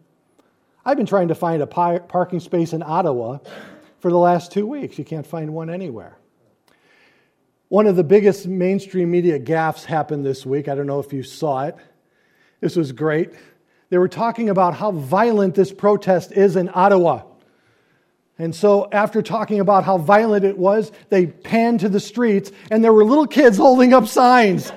[0.85, 3.39] I've been trying to find a parking space in Ottawa
[3.97, 4.99] for the last two weeks.
[4.99, 6.18] You can't find one anywhere.
[7.69, 10.67] One of the biggest mainstream media gaffes happened this week.
[10.67, 11.75] I don't know if you saw it.
[12.61, 13.31] This was great.
[13.89, 17.23] They were talking about how violent this protest is in Ottawa.
[18.39, 22.83] And so, after talking about how violent it was, they panned to the streets, and
[22.83, 24.71] there were little kids holding up signs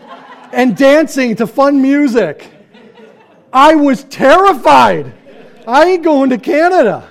[0.52, 2.50] and dancing to fun music.
[3.52, 5.12] I was terrified.
[5.66, 7.08] I ain't going to Canada.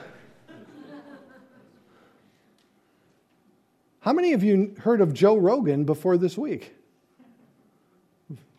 [4.02, 6.76] How many of you heard of Joe Rogan before this week?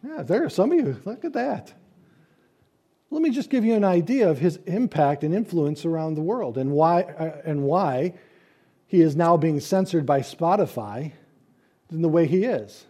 [0.05, 1.01] Yeah, there are some of you.
[1.05, 1.73] Look at that.
[3.11, 6.57] Let me just give you an idea of his impact and influence around the world
[6.57, 8.15] and why, uh, and why
[8.87, 11.13] he is now being censored by Spotify
[11.91, 12.87] in the way he is.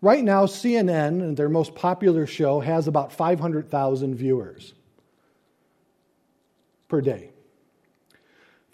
[0.00, 4.74] Right now, CNN, their most popular show, has about 500,000 viewers
[6.88, 7.30] per day.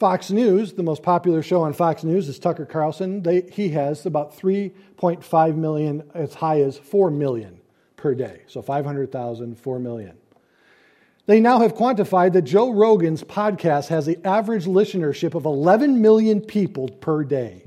[0.03, 3.23] Fox News, the most popular show on Fox News is Tucker Carlson.
[3.23, 7.61] They, he has about 3.5 million, as high as 4 million
[7.95, 8.43] per day.
[8.49, 10.17] So 500,000, 4 million.
[11.27, 16.41] They now have quantified that Joe Rogan's podcast has the average listenership of 11 million
[16.41, 17.63] people per day.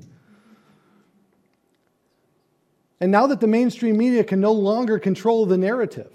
[3.00, 6.12] And now that the mainstream media can no longer control the narrative,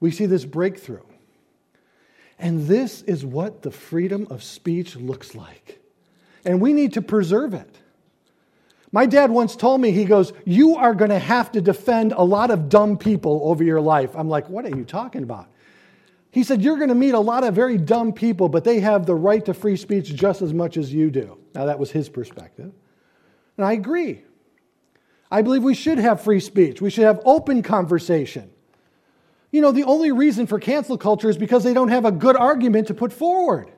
[0.00, 1.04] we see this breakthrough.
[2.42, 5.80] And this is what the freedom of speech looks like.
[6.44, 7.78] And we need to preserve it.
[8.90, 12.24] My dad once told me, he goes, You are going to have to defend a
[12.24, 14.10] lot of dumb people over your life.
[14.16, 15.46] I'm like, What are you talking about?
[16.32, 19.06] He said, You're going to meet a lot of very dumb people, but they have
[19.06, 21.38] the right to free speech just as much as you do.
[21.54, 22.72] Now, that was his perspective.
[23.56, 24.24] And I agree.
[25.30, 28.50] I believe we should have free speech, we should have open conversation.
[29.52, 32.36] You know, the only reason for cancel culture is because they don't have a good
[32.36, 33.70] argument to put forward.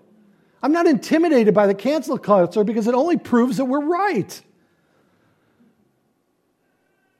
[0.62, 4.40] I'm not intimidated by the cancel culture because it only proves that we're right.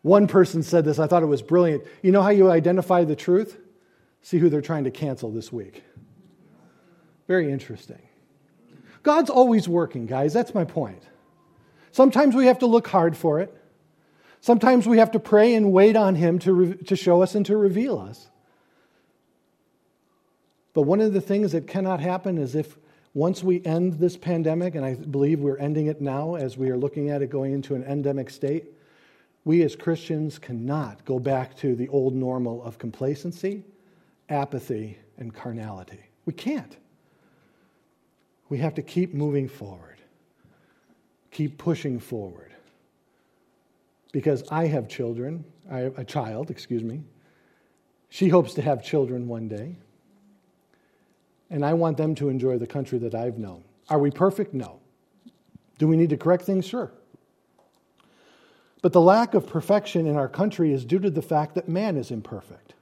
[0.00, 1.84] One person said this, I thought it was brilliant.
[2.00, 3.58] You know how you identify the truth?
[4.22, 5.82] See who they're trying to cancel this week.
[7.26, 8.00] Very interesting.
[9.02, 10.32] God's always working, guys.
[10.32, 11.02] That's my point.
[11.90, 13.54] Sometimes we have to look hard for it.
[14.40, 17.44] Sometimes we have to pray and wait on Him to, re- to show us and
[17.46, 18.28] to reveal us.
[20.74, 22.76] But one of the things that cannot happen is if
[23.14, 26.76] once we end this pandemic, and I believe we're ending it now as we are
[26.76, 28.66] looking at it going into an endemic state,
[29.44, 33.62] we as Christians cannot go back to the old normal of complacency,
[34.28, 36.00] apathy, and carnality.
[36.24, 36.76] We can't.
[38.48, 39.98] We have to keep moving forward,
[41.30, 42.52] keep pushing forward.
[44.12, 47.02] Because I have children, I have a child, excuse me.
[48.08, 49.76] She hopes to have children one day.
[51.50, 53.64] And I want them to enjoy the country that I've known.
[53.88, 54.54] Are we perfect?
[54.54, 54.80] No.
[55.78, 56.66] Do we need to correct things?
[56.66, 56.90] Sure.
[58.82, 61.96] But the lack of perfection in our country is due to the fact that man
[61.96, 62.74] is imperfect.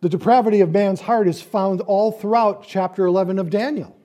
[0.00, 3.96] The depravity of man's heart is found all throughout chapter 11 of Daniel.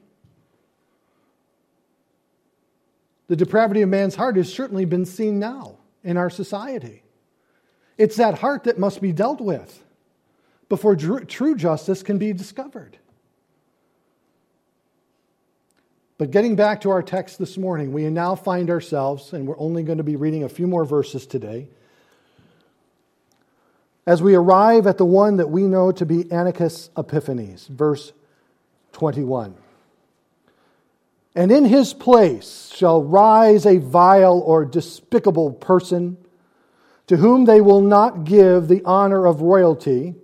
[3.27, 7.03] The depravity of man's heart has certainly been seen now in our society.
[7.97, 9.83] It's that heart that must be dealt with
[10.69, 12.97] before true justice can be discovered.
[16.17, 19.83] But getting back to our text this morning, we now find ourselves, and we're only
[19.83, 21.67] going to be reading a few more verses today,
[24.07, 28.13] as we arrive at the one that we know to be Antiochus Epiphanes, verse
[28.93, 29.55] 21.
[31.35, 36.17] And in his place shall rise a vile or despicable person,
[37.05, 40.15] to whom they will not give the honor of royalty,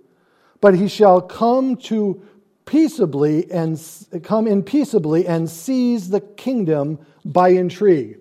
[0.64, 2.22] but he shall come to
[2.64, 3.78] peaceably and
[4.22, 8.16] come in peaceably and seize the kingdom by intrigue.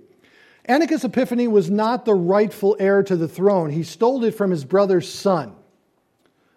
[0.68, 3.70] Antiochus Epiphany was not the rightful heir to the throne.
[3.70, 5.56] He stole it from his brother's son.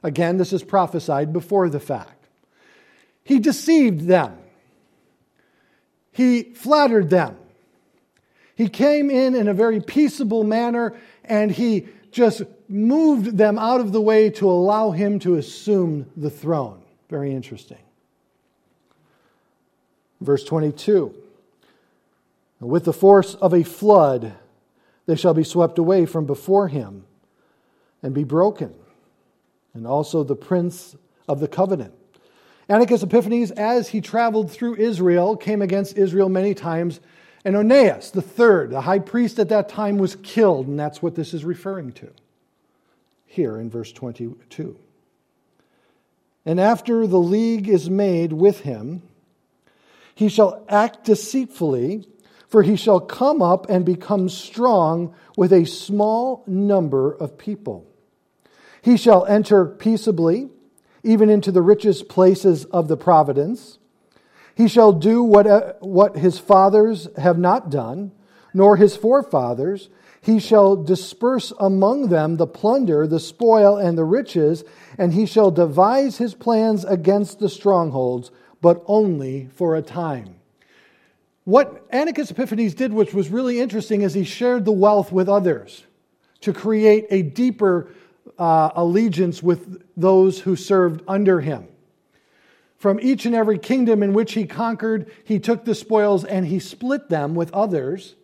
[0.03, 2.27] Again, this is prophesied before the fact.
[3.23, 4.37] He deceived them.
[6.11, 7.37] He flattered them.
[8.57, 13.93] He came in in a very peaceable manner and he just moved them out of
[13.93, 16.83] the way to allow him to assume the throne.
[17.09, 17.79] Very interesting.
[20.21, 21.15] Verse 22
[22.61, 24.33] With the force of a flood,
[25.07, 27.05] they shall be swept away from before him
[28.03, 28.75] and be broken,
[29.75, 30.97] and also the prince
[31.29, 31.95] of the covenant.
[32.69, 37.01] Antiochus Epiphanes, as he traveled through Israel, came against Israel many times.
[37.45, 41.15] And Onias, the third, the high priest at that time, was killed, and that's what
[41.15, 42.11] this is referring to
[43.27, 44.79] here in verse 22.
[46.45, 49.03] And after the league is made with him,
[50.15, 52.07] he shall act deceitfully,
[52.49, 57.87] for he shall come up and become strong with a small number of people.
[58.81, 60.49] He shall enter peaceably,
[61.03, 63.79] even into the richest places of the providence.
[64.55, 68.13] He shall do what, what his fathers have not done,
[68.55, 69.91] nor his forefathers,
[70.27, 74.65] he shall disperse among them the plunder, the spoil, and the riches,
[74.99, 80.35] and he shall devise his plans against the strongholds, but only for a time.
[81.45, 85.85] What Antiochus Epiphanes did, which was really interesting, is he shared the wealth with others.
[86.41, 87.89] to create a deeper
[88.39, 91.67] uh, allegiance with those who served under him.
[92.77, 96.59] From each and every kingdom in which he conquered, he took the spoils and he
[96.59, 98.15] split them with others,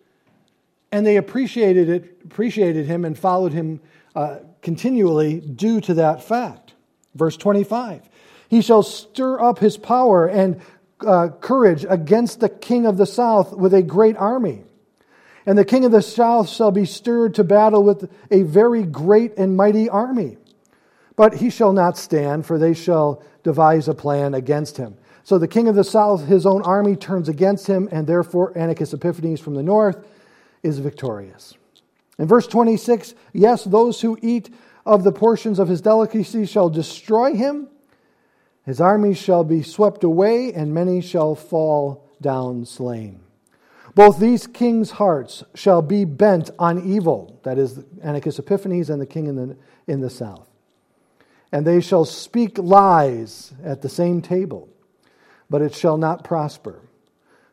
[0.93, 3.81] and they appreciated it, appreciated him, and followed him
[4.15, 6.75] uh, continually due to that fact.
[7.15, 8.09] Verse 25
[8.49, 10.61] He shall stir up his power and
[11.05, 14.65] uh, courage against the king of the south with a great army.
[15.45, 19.37] And the king of the south shall be stirred to battle with a very great
[19.37, 20.37] and mighty army.
[21.17, 24.97] But he shall not stand, for they shall devise a plan against him.
[25.25, 28.93] So the king of the south, his own army, turns against him, and therefore Antiochus
[28.93, 30.05] Epiphanes from the north
[30.63, 31.55] is victorious.
[32.19, 34.55] In verse 26, yes, those who eat
[34.85, 37.69] of the portions of his delicacy shall destroy him.
[38.65, 43.21] His armies shall be swept away, and many shall fall down slain.
[43.95, 49.07] Both these kings' hearts shall be bent on evil, that is, Antiochus Epiphanes and the
[49.07, 49.57] king in the,
[49.87, 50.49] in the south.
[51.51, 54.69] And they shall speak lies at the same table,
[55.51, 56.81] but it shall not prosper,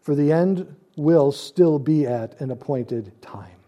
[0.02, 3.60] for the end will still be at an appointed time.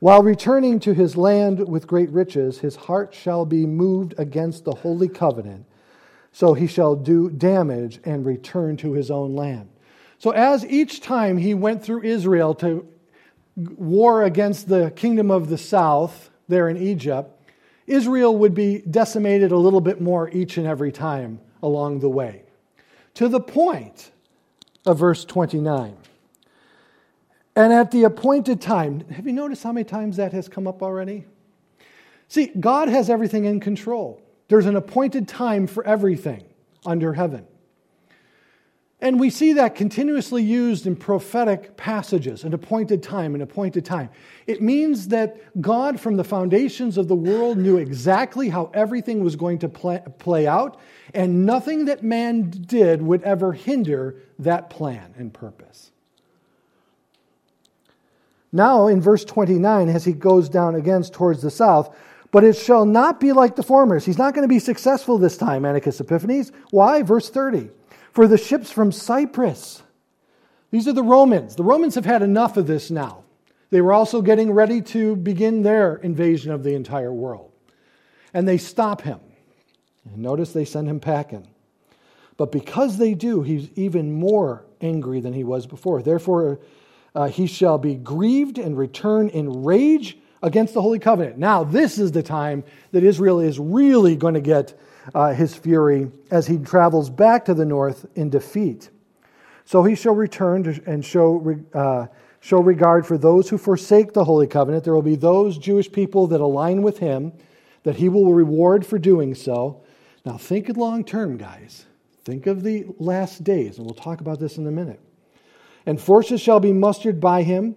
[0.00, 4.74] While returning to his land with great riches, his heart shall be moved against the
[4.74, 5.66] holy covenant,
[6.32, 9.68] so he shall do damage and return to his own land.
[10.18, 12.86] So, as each time he went through Israel to
[13.56, 17.34] war against the kingdom of the south there in Egypt,
[17.86, 22.42] Israel would be decimated a little bit more each and every time along the way.
[23.14, 24.12] To the point
[24.86, 25.96] of verse 29.
[27.58, 30.80] And at the appointed time, have you noticed how many times that has come up
[30.80, 31.24] already?
[32.28, 34.22] See, God has everything in control.
[34.46, 36.44] There's an appointed time for everything
[36.86, 37.48] under heaven.
[39.00, 44.10] And we see that continuously used in prophetic passages, an appointed time, an appointed time.
[44.46, 49.34] It means that God, from the foundations of the world, knew exactly how everything was
[49.34, 50.78] going to play, play out,
[51.12, 55.90] and nothing that man did would ever hinder that plan and purpose.
[58.52, 61.94] Now, in verse 29, as he goes down again towards the south,
[62.30, 64.04] but it shall not be like the formers.
[64.04, 66.52] He's not going to be successful this time, Antiochus Epiphanes.
[66.70, 67.02] Why?
[67.02, 67.70] Verse 30
[68.18, 69.80] for the ships from Cyprus.
[70.72, 71.54] These are the Romans.
[71.54, 73.22] The Romans have had enough of this now.
[73.70, 77.52] They were also getting ready to begin their invasion of the entire world.
[78.34, 79.20] And they stop him.
[80.04, 81.46] And notice they send him packing.
[82.36, 86.02] But because they do, he's even more angry than he was before.
[86.02, 86.58] Therefore,
[87.18, 91.36] uh, he shall be grieved and return in rage against the Holy Covenant.
[91.36, 92.62] Now, this is the time
[92.92, 94.78] that Israel is really going to get
[95.16, 98.90] uh, his fury as he travels back to the north in defeat.
[99.64, 102.06] So he shall return to, and show, uh,
[102.38, 104.84] show regard for those who forsake the holy covenant.
[104.84, 107.32] There will be those Jewish people that align with him,
[107.82, 109.82] that he will reward for doing so.
[110.24, 111.84] Now, think long term, guys.
[112.24, 115.00] Think of the last days, and we'll talk about this in a minute.
[115.88, 117.74] And forces shall be mustered by him,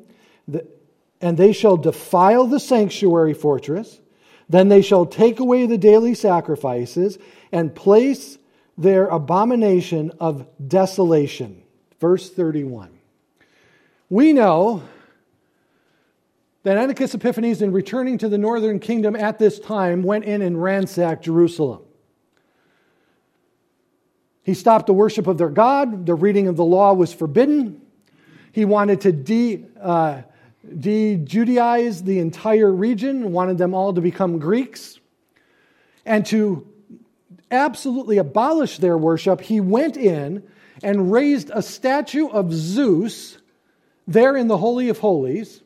[1.22, 4.02] and they shall defile the sanctuary fortress
[4.52, 7.18] then they shall take away the daily sacrifices
[7.54, 8.38] and place
[8.78, 11.64] their abomination of desolation.
[12.02, 12.90] Verse 31.
[14.10, 14.84] We know
[16.64, 20.62] that Antiochus Epiphanes, in returning to the northern kingdom at this time, went in and
[20.62, 21.84] ransacked Jerusalem.
[24.44, 26.06] He stopped the worship of their God.
[26.06, 27.81] The reading of the law was forbidden.
[28.52, 30.22] He wanted to de, uh,
[30.78, 35.00] de Judaized the entire region, wanted them all to become Greeks.
[36.06, 36.68] And to
[37.50, 40.44] absolutely abolish their worship, he went in
[40.84, 43.38] and raised a statue of Zeus
[44.08, 45.62] there in the Holy of Holies.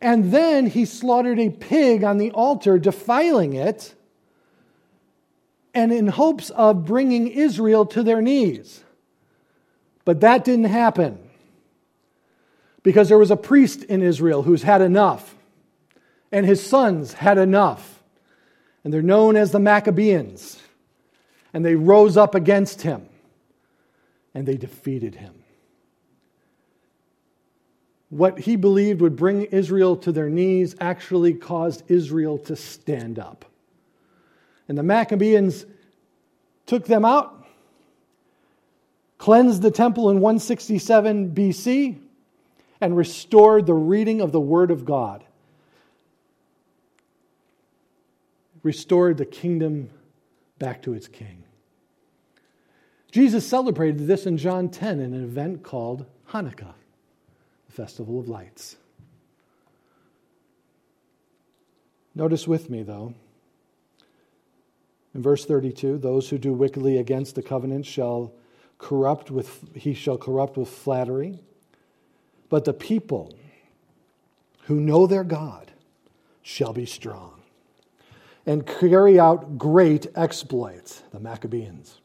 [0.00, 3.94] And then he slaughtered a pig on the altar, defiling it,
[5.74, 8.82] and in hopes of bringing Israel to their knees.
[10.04, 11.25] But that didn't happen
[12.86, 15.34] because there was a priest in Israel who's had enough,
[16.30, 18.00] and his sons had enough.
[18.84, 20.62] And they're known as the Maccabees.
[21.52, 23.08] And they rose up against him,
[24.34, 25.34] and they defeated him.
[28.08, 33.46] What he believed would bring Israel to their knees actually caused Israel to stand up.
[34.68, 35.66] And the Maccabees
[36.66, 37.46] took them out,
[39.18, 42.02] cleansed the temple in 167 BC,
[42.80, 45.24] and restored the reading of the Word of God,
[48.62, 49.90] restored the kingdom
[50.58, 51.44] back to its king.
[53.10, 56.74] Jesus celebrated this in John 10 in an event called Hanukkah,
[57.66, 58.76] the Festival of Lights.
[62.14, 63.14] Notice with me, though,
[65.14, 68.32] in verse 32 those who do wickedly against the covenant shall
[68.78, 71.38] corrupt with he shall corrupt with flattery
[72.48, 73.34] but the people
[74.62, 75.72] who know their god
[76.42, 77.40] shall be strong
[78.44, 81.98] and carry out great exploits the maccabees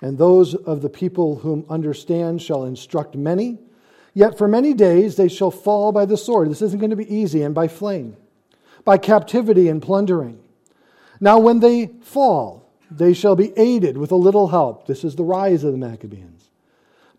[0.00, 3.58] and those of the people whom understand shall instruct many
[4.12, 7.14] yet for many days they shall fall by the sword this isn't going to be
[7.14, 8.16] easy and by flame
[8.84, 10.40] by captivity and plundering
[11.20, 14.86] now, when they fall, they shall be aided with a little help.
[14.86, 16.50] This is the rise of the Maccabees.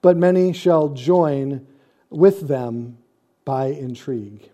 [0.01, 1.65] But many shall join
[2.16, 2.97] with them
[3.43, 4.49] by intrigue.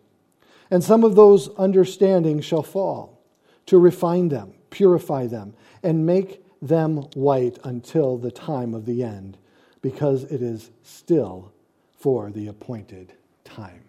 [0.69, 3.21] And some of those understandings shall fall
[3.65, 5.53] to refine them, purify them,
[5.83, 9.37] and make them white until the time of the end,
[9.81, 11.51] because it is still
[11.97, 13.83] for the appointed time.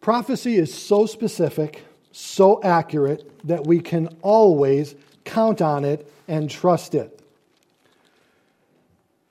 [0.00, 6.94] Prophecy is so specific so accurate that we can always count on it and trust
[6.94, 7.17] it.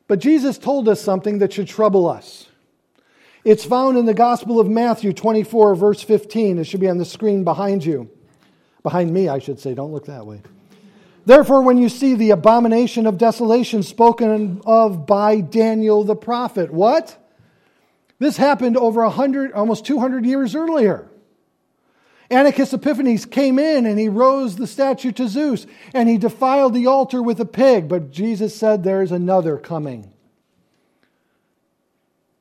[0.08, 2.48] But Jesus told us something that should trouble us.
[3.44, 6.60] It's found in the Gospel of Matthew 24, verse 15.
[6.60, 8.10] It should be on the screen behind you.
[8.84, 9.74] Behind me, I should say.
[9.74, 10.42] Don't look that way.
[11.26, 17.18] Therefore, when you see the abomination of desolation spoken of by Daniel the prophet, what?
[18.20, 21.10] This happened over 100, almost 200 years earlier.
[22.30, 26.88] Antiochus Epiphanes came in and he rose the statue to Zeus and he defiled the
[26.88, 27.88] altar with a pig.
[27.88, 30.12] But Jesus said, There's another coming.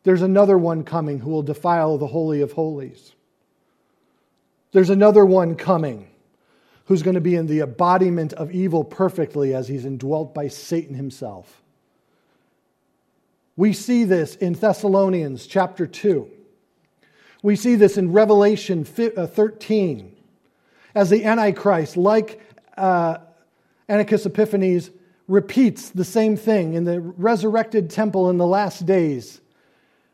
[0.03, 3.13] There's another one coming who will defile the Holy of Holies.
[4.73, 6.09] There's another one coming
[6.87, 10.95] who's going to be in the embodiment of evil perfectly as he's indwelt by Satan
[10.95, 11.63] himself.
[13.57, 16.31] We see this in Thessalonians chapter 2.
[17.47, 18.85] We see this in Revelation
[19.17, 20.17] uh, 13
[20.97, 22.41] as the Antichrist, like
[22.77, 23.19] uh,
[23.89, 24.91] Antiochus Epiphanes,
[25.29, 29.41] repeats the same thing in the resurrected temple in the last days.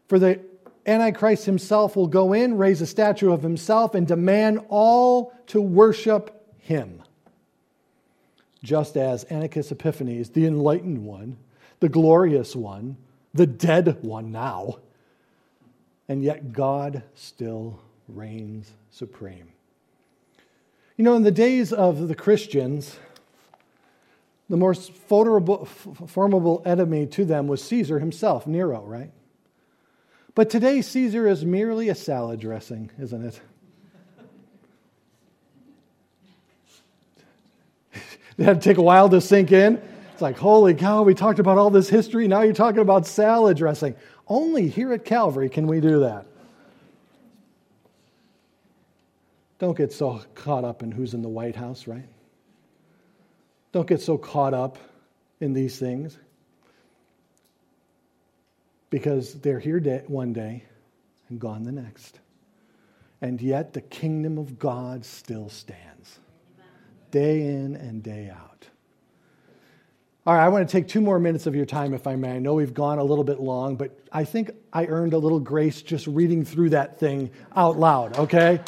[0.08, 0.40] For the
[0.84, 6.54] Antichrist himself will go in, raise a statue of himself, and demand all to worship
[6.58, 7.02] him.
[8.62, 11.38] Just as Antiochus Epiphanes, the enlightened one,
[11.80, 12.98] the glorious one,
[13.32, 14.80] the dead one now,
[16.12, 19.48] and yet God still reigns supreme.
[20.98, 22.98] You know, in the days of the Christians,
[24.50, 29.10] the most formidable enemy to them was Caesar himself, Nero, right?
[30.34, 33.40] But today, Caesar is merely a salad dressing, isn't it?
[38.36, 39.80] it had to take a while to sink in.
[40.12, 42.28] It's like, holy cow, we talked about all this history.
[42.28, 43.94] Now you're talking about salad dressing.
[44.32, 46.24] Only here at Calvary can we do that.
[49.58, 52.08] Don't get so caught up in who's in the White House, right?
[53.72, 54.78] Don't get so caught up
[55.40, 56.16] in these things
[58.88, 60.64] because they're here one day
[61.28, 62.18] and gone the next.
[63.20, 66.20] And yet the kingdom of God still stands
[67.10, 68.51] day in and day out.
[70.24, 72.36] All right, I want to take two more minutes of your time, if I may.
[72.36, 75.40] I know we've gone a little bit long, but I think I earned a little
[75.40, 78.60] grace just reading through that thing out loud, okay?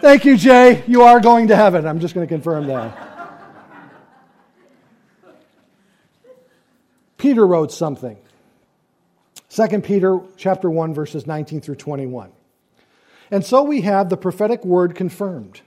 [0.00, 0.84] Thank you, Jay.
[0.86, 1.88] You are going to heaven.
[1.88, 3.02] I'm just going to confirm that.
[7.18, 8.16] Peter wrote something.
[9.48, 12.30] 2 Peter chapter 1 verses 19 through 21.
[13.32, 15.62] And so we have the prophetic word confirmed,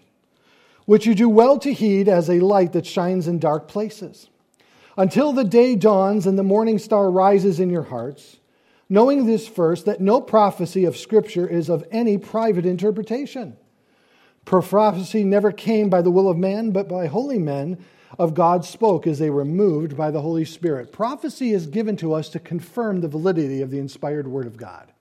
[0.86, 4.30] which you do well to heed as a light that shines in dark places
[5.00, 8.36] until the day dawns and the morning star rises in your hearts,
[8.90, 13.56] knowing this first, that no prophecy of Scripture is of any private interpretation.
[14.44, 17.78] Prophecy never came by the will of man, but by holy men
[18.18, 20.92] of God spoke as they were moved by the Holy Spirit.
[20.92, 24.92] Prophecy is given to us to confirm the validity of the inspired Word of God.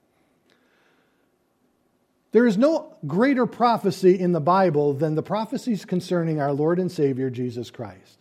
[2.30, 6.92] There is no greater prophecy in the Bible than the prophecies concerning our Lord and
[6.92, 8.17] Savior Jesus Christ.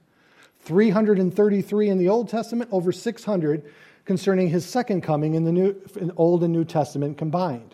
[0.68, 3.64] 333 in the Old Testament, over 600
[4.04, 7.74] concerning his second coming in the New, in Old and New Testament combined.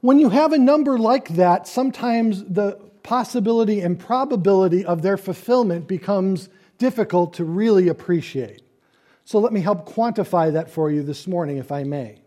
[0.00, 5.88] When you have a number like that, sometimes the possibility and probability of their fulfillment
[5.88, 8.62] becomes difficult to really appreciate.
[9.24, 12.18] So let me help quantify that for you this morning, if I may.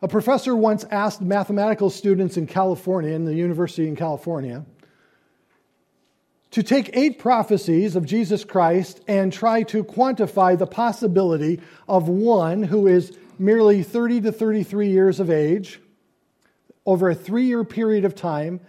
[0.00, 4.64] A professor once asked mathematical students in California, in the university in California,
[6.50, 12.62] to take eight prophecies of Jesus Christ and try to quantify the possibility of one
[12.62, 15.80] who is merely 30 to 33 years of age,
[16.86, 18.60] over a three year period of time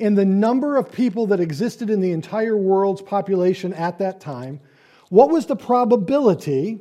[0.00, 4.58] in the number of people that existed in the entire world's population at that time,
[5.10, 6.80] what was the probability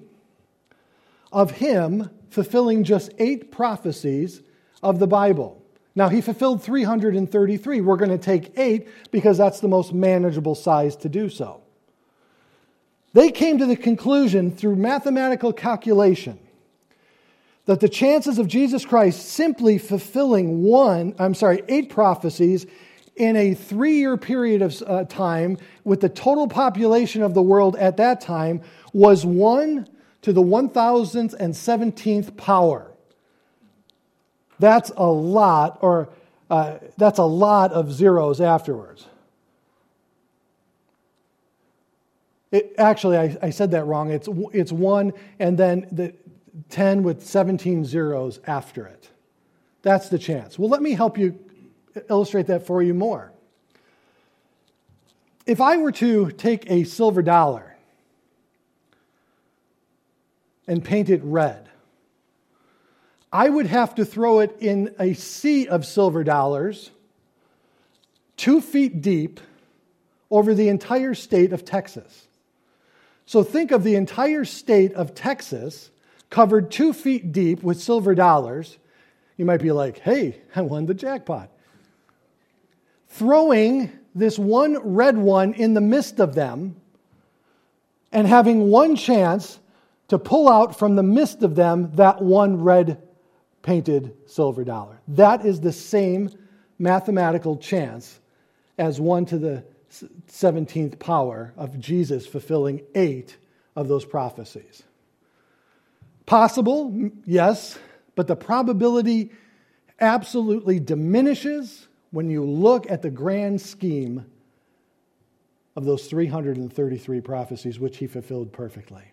[1.31, 4.41] of him fulfilling just eight prophecies
[4.81, 5.58] of the Bible?
[5.99, 7.81] Now, he fulfilled 333.
[7.81, 11.59] We're going to take eight because that's the most manageable size to do so.
[13.11, 16.39] They came to the conclusion through mathematical calculation
[17.65, 22.65] that the chances of Jesus Christ simply fulfilling one, I'm sorry, eight prophecies
[23.17, 27.75] in a three year period of uh, time with the total population of the world
[27.75, 28.61] at that time
[28.93, 29.85] was 1
[30.21, 32.88] to the 1017th power.
[34.59, 36.09] That's a lot, or
[36.49, 39.05] uh, that's a lot of zeros afterwards.
[42.51, 44.11] It, actually, I, I, said that wrong.
[44.11, 46.13] It's, it's 1 and then the
[46.69, 49.09] 10 with 17 zeros after it.
[49.83, 50.57] That's the chance.
[50.57, 51.39] Well, let me help you
[52.09, 53.31] illustrate that for you more.
[55.45, 57.75] If I were to take a silver dollar
[60.67, 61.69] and paint it red,
[63.31, 66.89] I would have to throw it in a sea of silver dollars,
[68.37, 69.39] two feet deep,
[70.31, 72.27] over the entire state of Texas.
[73.25, 75.89] So think of the entire state of Texas
[76.29, 78.77] covered two feet deep with silver dollars.
[79.37, 81.49] You might be like, hey, I won the jackpot.
[83.07, 86.75] Throwing this one red one in the midst of them
[88.11, 89.59] and having one chance
[90.07, 93.01] to pull out from the midst of them that one red
[93.61, 94.99] painted silver dollar.
[95.07, 96.29] That is the same
[96.77, 98.19] mathematical chance
[98.77, 99.63] as 1 to the
[100.27, 103.37] 17th power of Jesus fulfilling eight
[103.75, 104.83] of those prophecies.
[106.25, 107.77] Possible, yes,
[108.15, 109.31] but the probability
[109.99, 114.25] absolutely diminishes when you look at the grand scheme
[115.75, 119.03] of those 333 prophecies, which he fulfilled perfectly.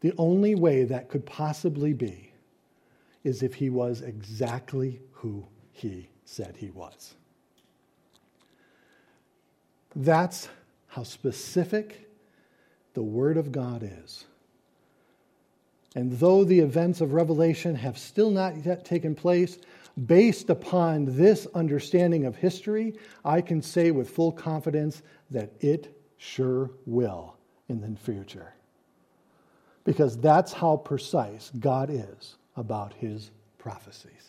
[0.00, 2.32] The only way that could possibly be
[3.22, 7.14] is if he was exactly who he said he was.
[9.94, 10.48] That's
[10.88, 12.08] how specific
[12.94, 14.24] the Word of God is.
[15.94, 19.58] And though the events of Revelation have still not yet taken place,
[20.06, 22.94] based upon this understanding of history,
[23.24, 27.36] I can say with full confidence that it sure will
[27.68, 28.54] in the future
[29.84, 34.19] because that's how precise God is about his prophecies.